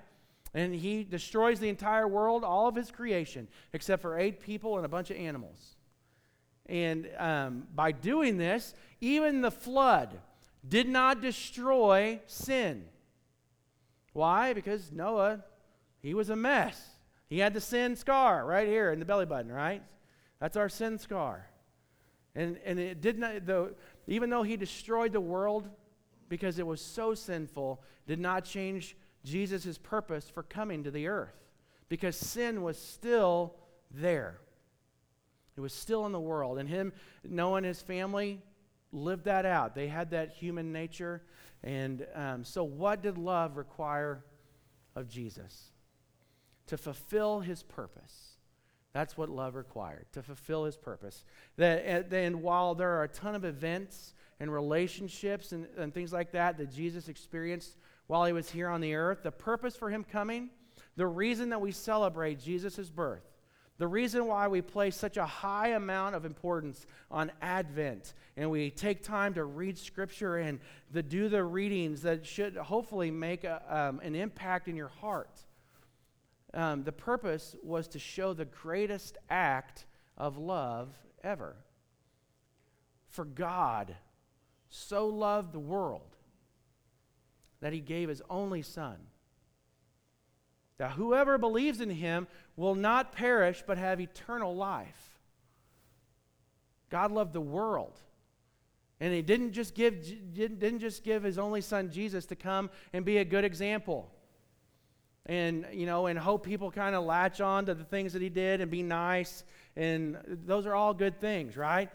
And 0.53 0.75
he 0.75 1.05
destroys 1.05 1.61
the 1.61 1.69
entire 1.69 2.07
world, 2.07 2.45
all 2.45 2.69
of 2.69 2.75
his 2.75 2.91
creation, 2.91 3.49
except 3.73 4.03
for 4.03 4.19
eight 4.19 4.41
people 4.41 4.77
and 4.77 4.85
a 4.85 4.89
bunch 4.89 5.11
of 5.11 5.17
animals. 5.17 5.77
And 6.67 7.09
um, 7.17 7.69
by 7.75 7.93
doing 7.93 8.37
this, 8.37 8.75
even 9.01 9.41
the 9.41 9.51
flood 9.51 10.19
did 10.69 10.89
not 10.89 11.23
destroy 11.23 12.21
sin. 12.27 12.85
Why? 14.13 14.53
Because 14.53 14.91
Noah, 14.91 15.45
he 16.01 16.13
was 16.13 16.29
a 16.29 16.37
mess. 16.37 16.83
He 17.29 17.39
had 17.39 17.55
the 17.55 17.61
sin 17.61 17.97
scar 17.97 18.45
right 18.45 18.67
here 18.67 18.93
in 18.93 18.99
the 18.99 19.05
belly 19.05 19.27
button, 19.27 19.53
right? 19.53 19.83
That's 20.41 20.57
our 20.57 20.69
sin 20.69 20.99
scar. 20.99 21.47
And, 22.37 22.59
and 22.67 22.79
it 22.79 23.01
did 23.01 23.19
not, 23.19 23.47
though, 23.47 23.71
even 24.07 24.29
though 24.29 24.43
he 24.43 24.57
destroyed 24.57 25.13
the 25.13 25.21
world 25.21 25.71
because 26.29 26.59
it 26.59 26.67
was 26.67 26.83
so 26.83 27.15
sinful, 27.15 27.83
did 28.07 28.21
not 28.21 28.45
change 28.45 28.95
Jesus' 29.25 29.79
purpose 29.79 30.29
for 30.29 30.43
coming 30.43 30.85
to 30.85 30.91
the 30.91 31.09
earth 31.09 31.35
because 31.89 32.15
sin 32.15 32.63
was 32.63 32.79
still 32.79 33.55
there. 33.91 34.39
It 35.57 35.61
was 35.61 35.73
still 35.73 36.05
in 36.05 36.13
the 36.13 36.21
world. 36.21 36.59
And 36.59 36.69
him, 36.69 36.93
and 37.25 37.67
his 37.67 37.81
family 37.81 38.43
lived 38.93 39.25
that 39.25 39.47
out. 39.47 39.75
They 39.75 39.89
had 39.89 40.11
that 40.11 40.33
human 40.33 40.73
nature. 40.73 41.23
And 41.65 42.07
um, 42.15 42.45
so, 42.45 42.63
what 42.63 43.03
did 43.03 43.17
love 43.17 43.57
require 43.57 44.25
of 44.95 45.09
Jesus? 45.09 45.73
To 46.67 46.77
fulfill 46.77 47.41
his 47.41 47.63
purpose. 47.63 48.36
That's 48.97 49.15
what 49.15 49.29
love 49.29 49.57
required, 49.57 50.07
to 50.13 50.23
fulfill 50.23 50.65
his 50.65 50.75
purpose. 50.75 51.23
That, 51.59 52.11
and 52.11 52.43
while 52.43 52.75
there 52.75 52.93
are 52.93 53.03
a 53.03 53.09
ton 53.09 53.35
of 53.35 53.45
events 53.45 54.15
and 54.41 54.51
relationships 54.51 55.53
and, 55.53 55.67
and 55.77 55.93
things 55.93 56.15
like 56.15 56.33
that 56.33 56.57
that 56.57 56.73
Jesus 56.73 57.11
experienced 57.11 57.77
while 58.07 58.25
he 58.25 58.33
was 58.33 58.49
here 58.49 58.71
on 58.71 58.81
the 58.81 58.95
earth, 58.95 59.23
the 59.23 59.31
purpose 59.31 59.77
for 59.77 59.91
him 59.91 60.03
coming, 60.03 60.49
the 60.97 61.07
reason 61.07 61.51
that 61.51 61.61
we 61.61 61.73
celebrate 61.73 62.41
Jesus' 62.41 62.89
birth, 62.89 63.21
the 63.77 63.87
reason 63.87 64.29
why 64.29 64.49
we 64.49 64.63
place 64.63 64.97
such 64.97 65.19
a 65.19 65.27
high 65.27 65.73
amount 65.73 66.15
of 66.15 66.25
importance 66.25 66.87
on 67.11 67.31
Advent 67.43 68.15
and 68.39 68.51
we 68.51 68.71
take 68.71 69.03
time 69.03 69.35
to 69.35 69.45
read 69.45 69.77
Scripture 69.77 70.39
and 70.39 70.59
to 70.95 71.03
do 71.03 71.29
the 71.29 71.45
readings 71.45 72.01
that 72.01 72.25
should 72.25 72.57
hopefully 72.57 73.11
make 73.11 73.45
a, 73.45 73.61
um, 73.69 74.01
an 74.03 74.15
impact 74.15 74.69
in 74.69 74.75
your 74.75 74.89
heart, 74.89 75.45
um, 76.57 76.83
the 76.83 76.93
purpose 76.93 77.55
was 77.63 77.87
to 77.89 77.99
show 77.99 78.33
the 78.33 78.45
greatest 78.45 79.19
act 79.31 79.87
of 80.17 80.39
love 80.39 80.97
ever. 81.23 81.57
For 83.07 83.25
God 83.25 83.95
so 84.69 85.07
loved 85.07 85.53
the 85.53 85.61
world 85.61 86.17
that 87.61 87.73
he 87.73 87.81
gave 87.81 88.09
his 88.09 88.23
only 88.29 88.63
Son 88.63 88.97
that 90.79 90.93
whoever 90.93 91.39
believes 91.39 91.81
in 91.81 91.91
him 91.91 92.27
will 92.57 92.75
not 92.75 93.13
perish 93.13 93.63
but 93.67 93.79
have 93.79 94.01
eternal 94.01 94.55
life. 94.55 95.19
God 96.91 97.13
loved 97.13 97.33
the 97.33 97.41
world. 97.41 97.99
And 99.01 99.13
he 99.13 99.23
didn't 99.23 99.53
just 99.53 99.75
give 99.75 100.03
didn't 100.33 100.79
just 100.79 101.05
give 101.05 101.23
his 101.23 101.39
only 101.39 101.61
son 101.61 101.91
Jesus 101.91 102.25
to 102.27 102.37
come 102.37 102.71
and 102.93 103.05
be 103.05 103.19
a 103.19 103.25
good 103.25 103.45
example. 103.45 104.11
And 105.27 105.67
you 105.73 105.87
know, 105.87 106.07
and 106.07 106.19
hope 106.19 106.45
people 106.45 106.71
kind 106.71 106.95
of 106.95 107.05
latch 107.05 107.41
on 107.41 107.67
to 107.67 107.75
the 107.75 107.85
things 107.85 108.13
that 108.13 108.23
he 108.23 108.29
did 108.29 108.61
and 108.61 108.71
be 108.71 108.83
nice 108.83 109.45
and 109.77 110.17
those 110.27 110.67
are 110.67 110.75
all 110.75 110.95
good 110.95 111.21
things, 111.21 111.57
right? 111.57 111.91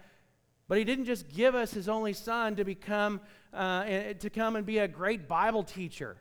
But 0.67 0.77
he 0.77 0.83
didn't 0.83 1.05
just 1.05 1.27
give 1.29 1.55
us 1.55 1.73
his 1.73 1.89
only 1.89 2.13
son 2.13 2.55
to 2.57 2.63
become 2.63 3.19
uh, 3.53 4.13
to 4.19 4.29
come 4.29 4.55
and 4.55 4.65
be 4.65 4.77
a 4.77 4.87
great 4.87 5.27
Bible 5.27 5.63
teacher 5.63 6.15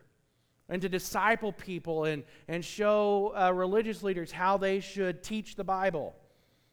and 0.68 0.82
to 0.82 0.88
disciple 0.88 1.52
people 1.52 2.04
and, 2.04 2.24
and 2.48 2.64
show 2.64 3.32
uh, 3.36 3.52
religious 3.52 4.02
leaders 4.02 4.32
how 4.32 4.56
they 4.56 4.80
should 4.80 5.22
teach 5.22 5.54
the 5.54 5.64
Bible. 5.64 6.16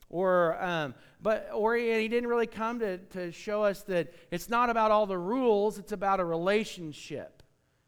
Or, 0.09 0.61
um, 0.63 0.95
but, 1.21 1.49
or 1.53 1.75
he 1.75 2.07
didn't 2.07 2.29
really 2.29 2.47
come 2.47 2.79
to, 2.79 2.97
to 2.97 3.31
show 3.31 3.63
us 3.63 3.83
that 3.83 4.13
it's 4.31 4.49
not 4.49 4.69
about 4.69 4.89
all 4.89 5.05
the 5.05 5.17
rules, 5.17 5.77
it's 5.77 5.91
about 5.91 6.19
a 6.19 6.25
relationship 6.25 7.43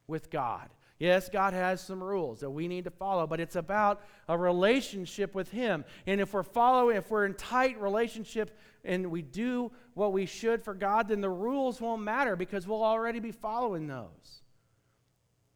with 0.05 0.29
God. 0.29 0.69
Yes, 0.99 1.29
God 1.29 1.53
has 1.53 1.79
some 1.79 2.03
rules 2.03 2.41
that 2.41 2.49
we 2.49 2.67
need 2.67 2.83
to 2.83 2.91
follow, 2.91 3.25
but 3.25 3.39
it's 3.39 3.55
about 3.55 4.01
a 4.27 4.38
relationship 4.38 5.33
with 5.33 5.49
Him. 5.49 5.85
And 6.05 6.19
if 6.19 6.33
we're 6.33 6.43
following, 6.43 6.97
if 6.97 7.09
we're 7.09 7.25
in 7.25 7.35
tight 7.35 7.79
relationship 7.81 8.57
and 8.83 9.09
we 9.09 9.21
do 9.21 9.71
what 9.93 10.12
we 10.12 10.25
should 10.25 10.62
for 10.62 10.73
God, 10.73 11.07
then 11.07 11.21
the 11.21 11.29
rules 11.29 11.79
won't 11.79 12.01
matter 12.01 12.35
because 12.35 12.67
we'll 12.67 12.83
already 12.83 13.19
be 13.21 13.31
following 13.31 13.88
those. 13.88 14.43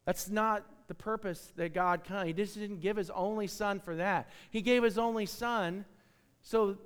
That's 0.06 0.29
not 0.29 0.65
the 0.88 0.93
purpose 0.93 1.51
that 1.58 1.73
God 1.73 2.06
came. 2.06 2.25
He 2.27 2.34
just 2.34 2.56
didn't 2.56 2.79
give 2.79 2.95
his 2.95 3.10
only 3.10 3.47
son 3.47 3.82
for 3.82 3.97
that. 3.97 4.29
He 4.49 4.62
gave 4.62 4.82
his 4.82 4.97
only 4.97 5.25
son 5.25 5.84
so 6.41 6.77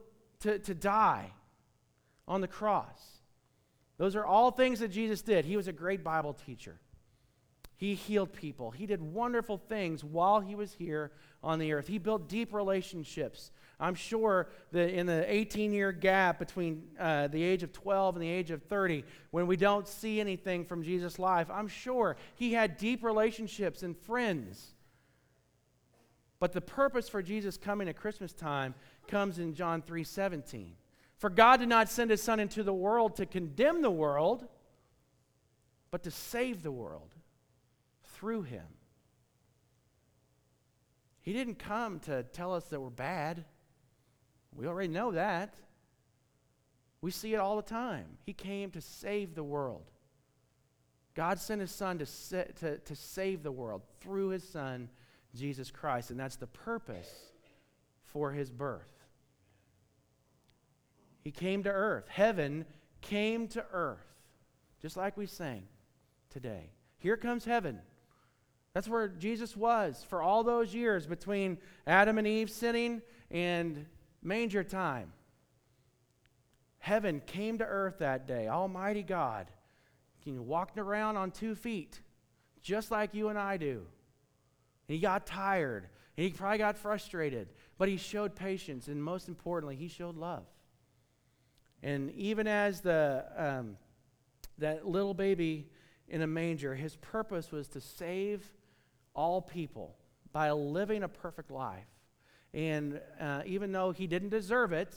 to, 0.41 0.57
to 0.59 0.73
die 0.73 1.31
on 2.27 2.41
the 2.41 2.47
cross. 2.47 3.21
Those 3.97 4.15
are 4.15 4.25
all 4.25 4.51
things 4.51 4.79
that 4.79 4.89
Jesus 4.89 5.21
did. 5.21 5.45
He 5.45 5.57
was 5.57 5.67
a 5.67 5.73
great 5.73 6.03
Bible 6.03 6.33
teacher. 6.33 6.79
He 7.77 7.95
healed 7.95 8.33
people. 8.33 8.71
He 8.71 8.85
did 8.85 9.01
wonderful 9.01 9.57
things 9.57 10.03
while 10.03 10.41
he 10.41 10.55
was 10.55 10.73
here 10.73 11.11
on 11.41 11.59
the 11.59 11.71
earth. 11.73 11.87
He 11.87 11.99
built 11.99 12.27
deep 12.27 12.53
relationships 12.53 13.51
I'm 13.79 13.95
sure 13.95 14.47
that 14.71 14.89
in 14.89 15.05
the 15.05 15.31
18 15.31 15.71
year 15.71 15.91
gap 15.91 16.39
between 16.39 16.83
uh, 16.99 17.27
the 17.27 17.43
age 17.43 17.61
of 17.61 17.73
12 17.73 18.15
and 18.15 18.23
the 18.23 18.29
age 18.29 18.49
of 18.49 18.63
30, 18.63 19.03
when 19.31 19.45
we 19.45 19.55
don't 19.55 19.87
see 19.87 20.19
anything 20.19 20.65
from 20.65 20.81
Jesus' 20.83 21.19
life, 21.19 21.47
I'm 21.51 21.67
sure 21.67 22.17
he 22.35 22.53
had 22.53 22.77
deep 22.77 23.03
relationships 23.03 23.83
and 23.83 23.95
friends. 23.95 24.73
But 26.39 26.53
the 26.53 26.61
purpose 26.61 27.07
for 27.07 27.21
Jesus 27.21 27.57
coming 27.57 27.87
at 27.87 27.97
Christmas 27.97 28.33
time 28.33 28.73
comes 29.07 29.37
in 29.37 29.53
John 29.53 29.81
3 29.83 30.03
17. 30.03 30.73
For 31.17 31.29
God 31.29 31.57
did 31.57 31.69
not 31.69 31.89
send 31.89 32.11
his 32.11 32.21
Son 32.21 32.39
into 32.39 32.63
the 32.63 32.73
world 32.73 33.15
to 33.17 33.25
condemn 33.25 33.81
the 33.81 33.91
world, 33.91 34.47
but 35.91 36.03
to 36.03 36.11
save 36.11 36.63
the 36.63 36.71
world 36.71 37.13
through 38.17 38.41
him. 38.41 38.65
He 41.21 41.33
didn't 41.33 41.59
come 41.59 41.99
to 42.01 42.23
tell 42.23 42.53
us 42.53 42.63
that 42.65 42.79
we're 42.79 42.89
bad. 42.89 43.45
We 44.55 44.65
already 44.65 44.91
know 44.91 45.11
that. 45.11 45.53
We 47.01 47.11
see 47.11 47.33
it 47.33 47.37
all 47.37 47.57
the 47.57 47.61
time. 47.61 48.05
He 48.25 48.33
came 48.33 48.71
to 48.71 48.81
save 48.81 49.35
the 49.35 49.43
world. 49.43 49.83
God 51.13 51.39
sent 51.39 51.61
his 51.61 51.71
son 51.71 51.99
to, 51.99 52.05
sa- 52.05 52.43
to, 52.59 52.77
to 52.79 52.95
save 52.95 53.43
the 53.43 53.51
world 53.51 53.81
through 54.01 54.29
his 54.29 54.47
son, 54.47 54.89
Jesus 55.35 55.69
Christ. 55.69 56.09
And 56.09 56.19
that's 56.19 56.37
the 56.37 56.47
purpose 56.47 57.09
for 58.03 58.31
his 58.31 58.49
birth. 58.49 59.05
He 61.21 61.31
came 61.31 61.61
to 61.63 61.69
earth. 61.69 62.07
Heaven 62.07 62.65
came 63.01 63.47
to 63.49 63.63
earth, 63.71 64.07
just 64.81 64.97
like 64.97 65.17
we 65.17 65.27
sang 65.27 65.63
today. 66.29 66.71
Here 66.99 67.17
comes 67.17 67.45
heaven. 67.45 67.79
That's 68.77 68.87
where 68.87 69.07
Jesus 69.07 69.57
was 69.57 70.05
for 70.07 70.21
all 70.21 70.43
those 70.43 70.71
years 70.71 71.07
between 71.07 71.57
Adam 71.87 72.19
and 72.19 72.27
Eve 72.27 72.47
sinning 72.47 73.01
and 73.31 73.87
manger 74.21 74.63
time. 74.63 75.13
Heaven 76.77 77.19
came 77.25 77.57
to 77.57 77.65
earth 77.65 77.97
that 77.97 78.27
day, 78.27 78.47
Almighty 78.47 79.01
God. 79.01 79.47
He 80.19 80.37
walked 80.37 80.77
around 80.77 81.17
on 81.17 81.31
two 81.31 81.55
feet, 81.55 81.99
just 82.61 82.91
like 82.91 83.15
you 83.15 83.29
and 83.29 83.39
I 83.39 83.57
do. 83.57 83.81
And 84.87 84.95
he 84.95 84.99
got 84.99 85.25
tired, 85.25 85.87
and 86.15 86.27
he 86.27 86.29
probably 86.29 86.59
got 86.59 86.77
frustrated, 86.77 87.47
but 87.79 87.89
he 87.89 87.97
showed 87.97 88.35
patience, 88.35 88.89
and 88.89 89.03
most 89.03 89.27
importantly, 89.27 89.75
he 89.75 89.87
showed 89.87 90.17
love. 90.17 90.45
And 91.81 92.11
even 92.11 92.45
as 92.45 92.81
the 92.81 93.25
um, 93.35 93.77
that 94.59 94.87
little 94.87 95.15
baby 95.15 95.67
in 96.07 96.21
a 96.21 96.27
manger, 96.27 96.75
his 96.75 96.95
purpose 96.97 97.51
was 97.51 97.67
to 97.69 97.81
save 97.81 98.47
all 99.17 99.41
people 99.41 99.97
by 100.31 100.51
living 100.51 101.03
a 101.03 101.09
perfect 101.09 101.51
life. 101.51 101.87
And 102.53 103.01
uh, 103.19 103.41
even 103.45 103.73
though 103.73 103.91
he 103.91 104.07
didn't 104.07 104.29
deserve 104.29 104.71
it, 104.71 104.95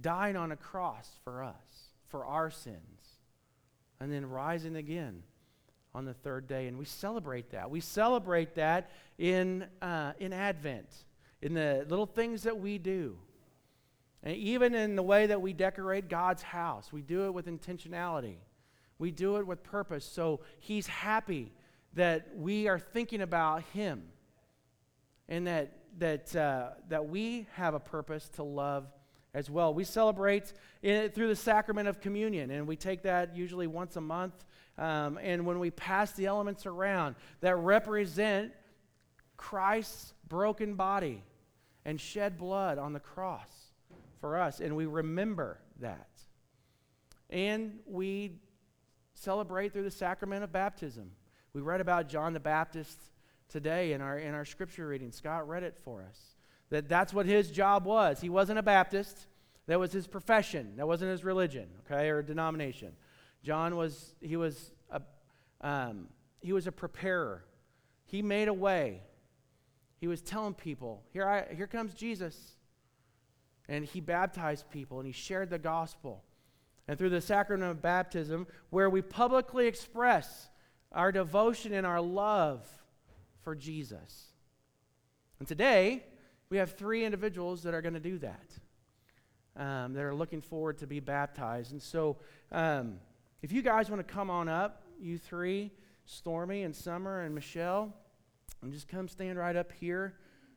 dying 0.00 0.36
on 0.36 0.52
a 0.52 0.56
cross 0.56 1.10
for 1.24 1.42
us, 1.42 1.90
for 2.08 2.24
our 2.24 2.50
sins, 2.50 3.18
and 4.00 4.10
then 4.10 4.24
rising 4.24 4.76
again 4.76 5.22
on 5.94 6.04
the 6.04 6.14
third 6.14 6.46
day. 6.46 6.68
And 6.68 6.78
we 6.78 6.84
celebrate 6.84 7.50
that. 7.50 7.70
We 7.70 7.80
celebrate 7.80 8.54
that 8.54 8.90
in, 9.18 9.66
uh, 9.82 10.12
in 10.18 10.32
Advent, 10.32 10.88
in 11.42 11.52
the 11.52 11.84
little 11.88 12.06
things 12.06 12.44
that 12.44 12.58
we 12.58 12.78
do. 12.78 13.18
And 14.22 14.36
even 14.36 14.74
in 14.74 14.96
the 14.96 15.02
way 15.02 15.26
that 15.26 15.42
we 15.42 15.52
decorate 15.52 16.08
God's 16.08 16.42
house, 16.42 16.92
we 16.92 17.02
do 17.02 17.26
it 17.26 17.34
with 17.34 17.46
intentionality. 17.46 18.36
We 18.98 19.10
do 19.10 19.36
it 19.36 19.46
with 19.46 19.62
purpose. 19.62 20.04
So 20.04 20.40
He's 20.60 20.86
happy 20.86 21.52
that 21.94 22.28
we 22.36 22.68
are 22.68 22.78
thinking 22.78 23.20
about 23.20 23.62
Him 23.72 24.02
and 25.28 25.46
that 25.46 25.80
that, 25.98 26.34
uh, 26.36 26.70
that 26.88 27.08
we 27.08 27.46
have 27.54 27.74
a 27.74 27.80
purpose 27.80 28.28
to 28.30 28.42
love 28.42 28.86
as 29.34 29.48
well. 29.48 29.72
We 29.72 29.84
celebrate 29.84 30.52
it 30.82 31.14
through 31.14 31.28
the 31.28 31.36
sacrament 31.36 31.88
of 31.88 32.00
communion, 32.00 32.50
and 32.50 32.66
we 32.66 32.76
take 32.76 33.02
that 33.02 33.36
usually 33.36 33.66
once 33.66 33.96
a 33.96 34.00
month. 34.00 34.34
Um, 34.78 35.18
and 35.22 35.44
when 35.44 35.58
we 35.58 35.70
pass 35.70 36.12
the 36.12 36.26
elements 36.26 36.64
around 36.66 37.16
that 37.40 37.56
represent 37.56 38.52
Christ's 39.36 40.14
broken 40.26 40.74
body 40.74 41.22
and 41.84 42.00
shed 42.00 42.38
blood 42.38 42.78
on 42.78 42.92
the 42.92 43.00
cross 43.00 43.50
for 44.20 44.36
us, 44.38 44.60
and 44.60 44.74
we 44.76 44.86
remember 44.86 45.58
that. 45.80 46.08
And 47.28 47.78
we 47.86 48.40
celebrate 49.14 49.72
through 49.72 49.84
the 49.84 49.90
sacrament 49.90 50.42
of 50.42 50.52
baptism. 50.52 51.12
We 51.52 51.60
read 51.60 51.80
about 51.80 52.08
John 52.08 52.32
the 52.32 52.40
Baptist 52.40 52.98
today 53.48 53.92
in 53.92 54.00
our, 54.00 54.18
in 54.18 54.34
our 54.34 54.44
scripture 54.44 54.86
reading. 54.86 55.10
Scott 55.10 55.48
read 55.48 55.62
it 55.62 55.76
for 55.76 56.02
us. 56.02 56.18
That 56.70 56.88
that's 56.88 57.12
what 57.12 57.26
his 57.26 57.50
job 57.50 57.84
was. 57.84 58.20
He 58.20 58.28
wasn't 58.28 58.60
a 58.60 58.62
Baptist. 58.62 59.26
That 59.66 59.80
was 59.80 59.92
his 59.92 60.06
profession. 60.06 60.74
That 60.76 60.86
wasn't 60.86 61.10
his 61.10 61.24
religion, 61.24 61.66
okay, 61.84 62.08
or 62.10 62.22
denomination. 62.22 62.92
John 63.42 63.76
was, 63.76 64.14
he 64.20 64.36
was 64.36 64.70
a, 64.90 65.02
um, 65.60 66.08
he 66.40 66.52
was 66.52 66.66
a 66.68 66.72
preparer. 66.72 67.44
He 68.06 68.22
made 68.22 68.48
a 68.48 68.54
way. 68.54 69.02
He 69.98 70.06
was 70.06 70.22
telling 70.22 70.54
people, 70.54 71.02
here, 71.12 71.26
I, 71.26 71.52
here 71.54 71.66
comes 71.66 71.94
Jesus. 71.94 72.56
And 73.68 73.84
he 73.84 74.00
baptized 74.00 74.70
people 74.70 74.98
and 74.98 75.06
he 75.06 75.12
shared 75.12 75.50
the 75.50 75.58
gospel. 75.58 76.24
And 76.88 76.98
through 76.98 77.10
the 77.10 77.20
sacrament 77.20 77.70
of 77.70 77.82
baptism, 77.82 78.46
where 78.70 78.90
we 78.90 79.02
publicly 79.02 79.66
express 79.66 80.48
our 80.92 81.12
devotion 81.12 81.72
and 81.72 81.86
our 81.86 82.00
love 82.00 82.66
for 83.42 83.54
Jesus. 83.54 84.26
And 85.38 85.46
today, 85.48 86.04
we 86.50 86.56
have 86.58 86.76
three 86.76 87.04
individuals 87.04 87.62
that 87.62 87.74
are 87.74 87.80
going 87.80 87.94
to 87.94 88.00
do 88.00 88.18
that, 88.18 88.50
um, 89.56 89.94
that 89.94 90.02
are 90.02 90.14
looking 90.14 90.40
forward 90.40 90.78
to 90.78 90.86
be 90.86 91.00
baptized. 91.00 91.72
And 91.72 91.80
so, 91.80 92.16
um, 92.52 92.98
if 93.42 93.52
you 93.52 93.62
guys 93.62 93.88
want 93.88 94.06
to 94.06 94.12
come 94.12 94.28
on 94.30 94.48
up, 94.48 94.82
you 95.00 95.16
three, 95.16 95.70
Stormy 96.04 96.64
and 96.64 96.74
Summer 96.74 97.20
and 97.20 97.34
Michelle, 97.34 97.94
and 98.62 98.72
just 98.72 98.88
come 98.88 99.08
stand 99.08 99.38
right 99.38 99.56
up 99.56 99.72
here 99.72 100.14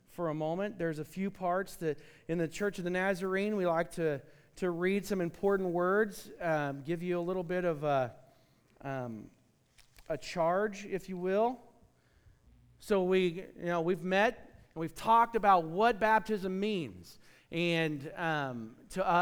for 0.10 0.30
a 0.30 0.34
moment. 0.34 0.78
There's 0.78 1.00
a 1.00 1.06
few 1.06 1.32
parts 1.32 1.76
that 1.78 1.98
in 2.28 2.38
the 2.38 2.48
Church 2.48 2.78
of 2.80 2.84
the 2.84 2.90
Nazarene 2.90 3.56
we 3.56 3.66
like 3.66 3.92
to, 3.92 4.20
to 4.58 4.72
read 4.72 5.06
some 5.06 5.22
important 5.22 5.70
words, 5.70 6.30
um, 6.42 6.82
give 6.86 7.02
you 7.02 7.20
a 7.20 7.22
little 7.22 7.44
bit 7.44 7.66
of 7.66 7.84
a, 7.84 8.12
um, 8.84 9.26
a 10.10 10.18
charge, 10.18 10.86
if 10.86 11.10
you 11.10 11.18
will. 11.18 11.60
So 12.80 13.04
we, 13.04 13.46
you 13.60 13.66
know, 13.66 13.82
we've 13.82 14.04
met 14.04 14.50
and 14.74 14.82
we've 14.82 14.96
talked 14.96 15.36
about 15.36 15.66
what 15.66 16.00
baptism 16.00 16.60
means 16.60 17.20
and 17.52 18.12
um, 18.18 18.72
to 18.90 19.08
us 19.08 19.14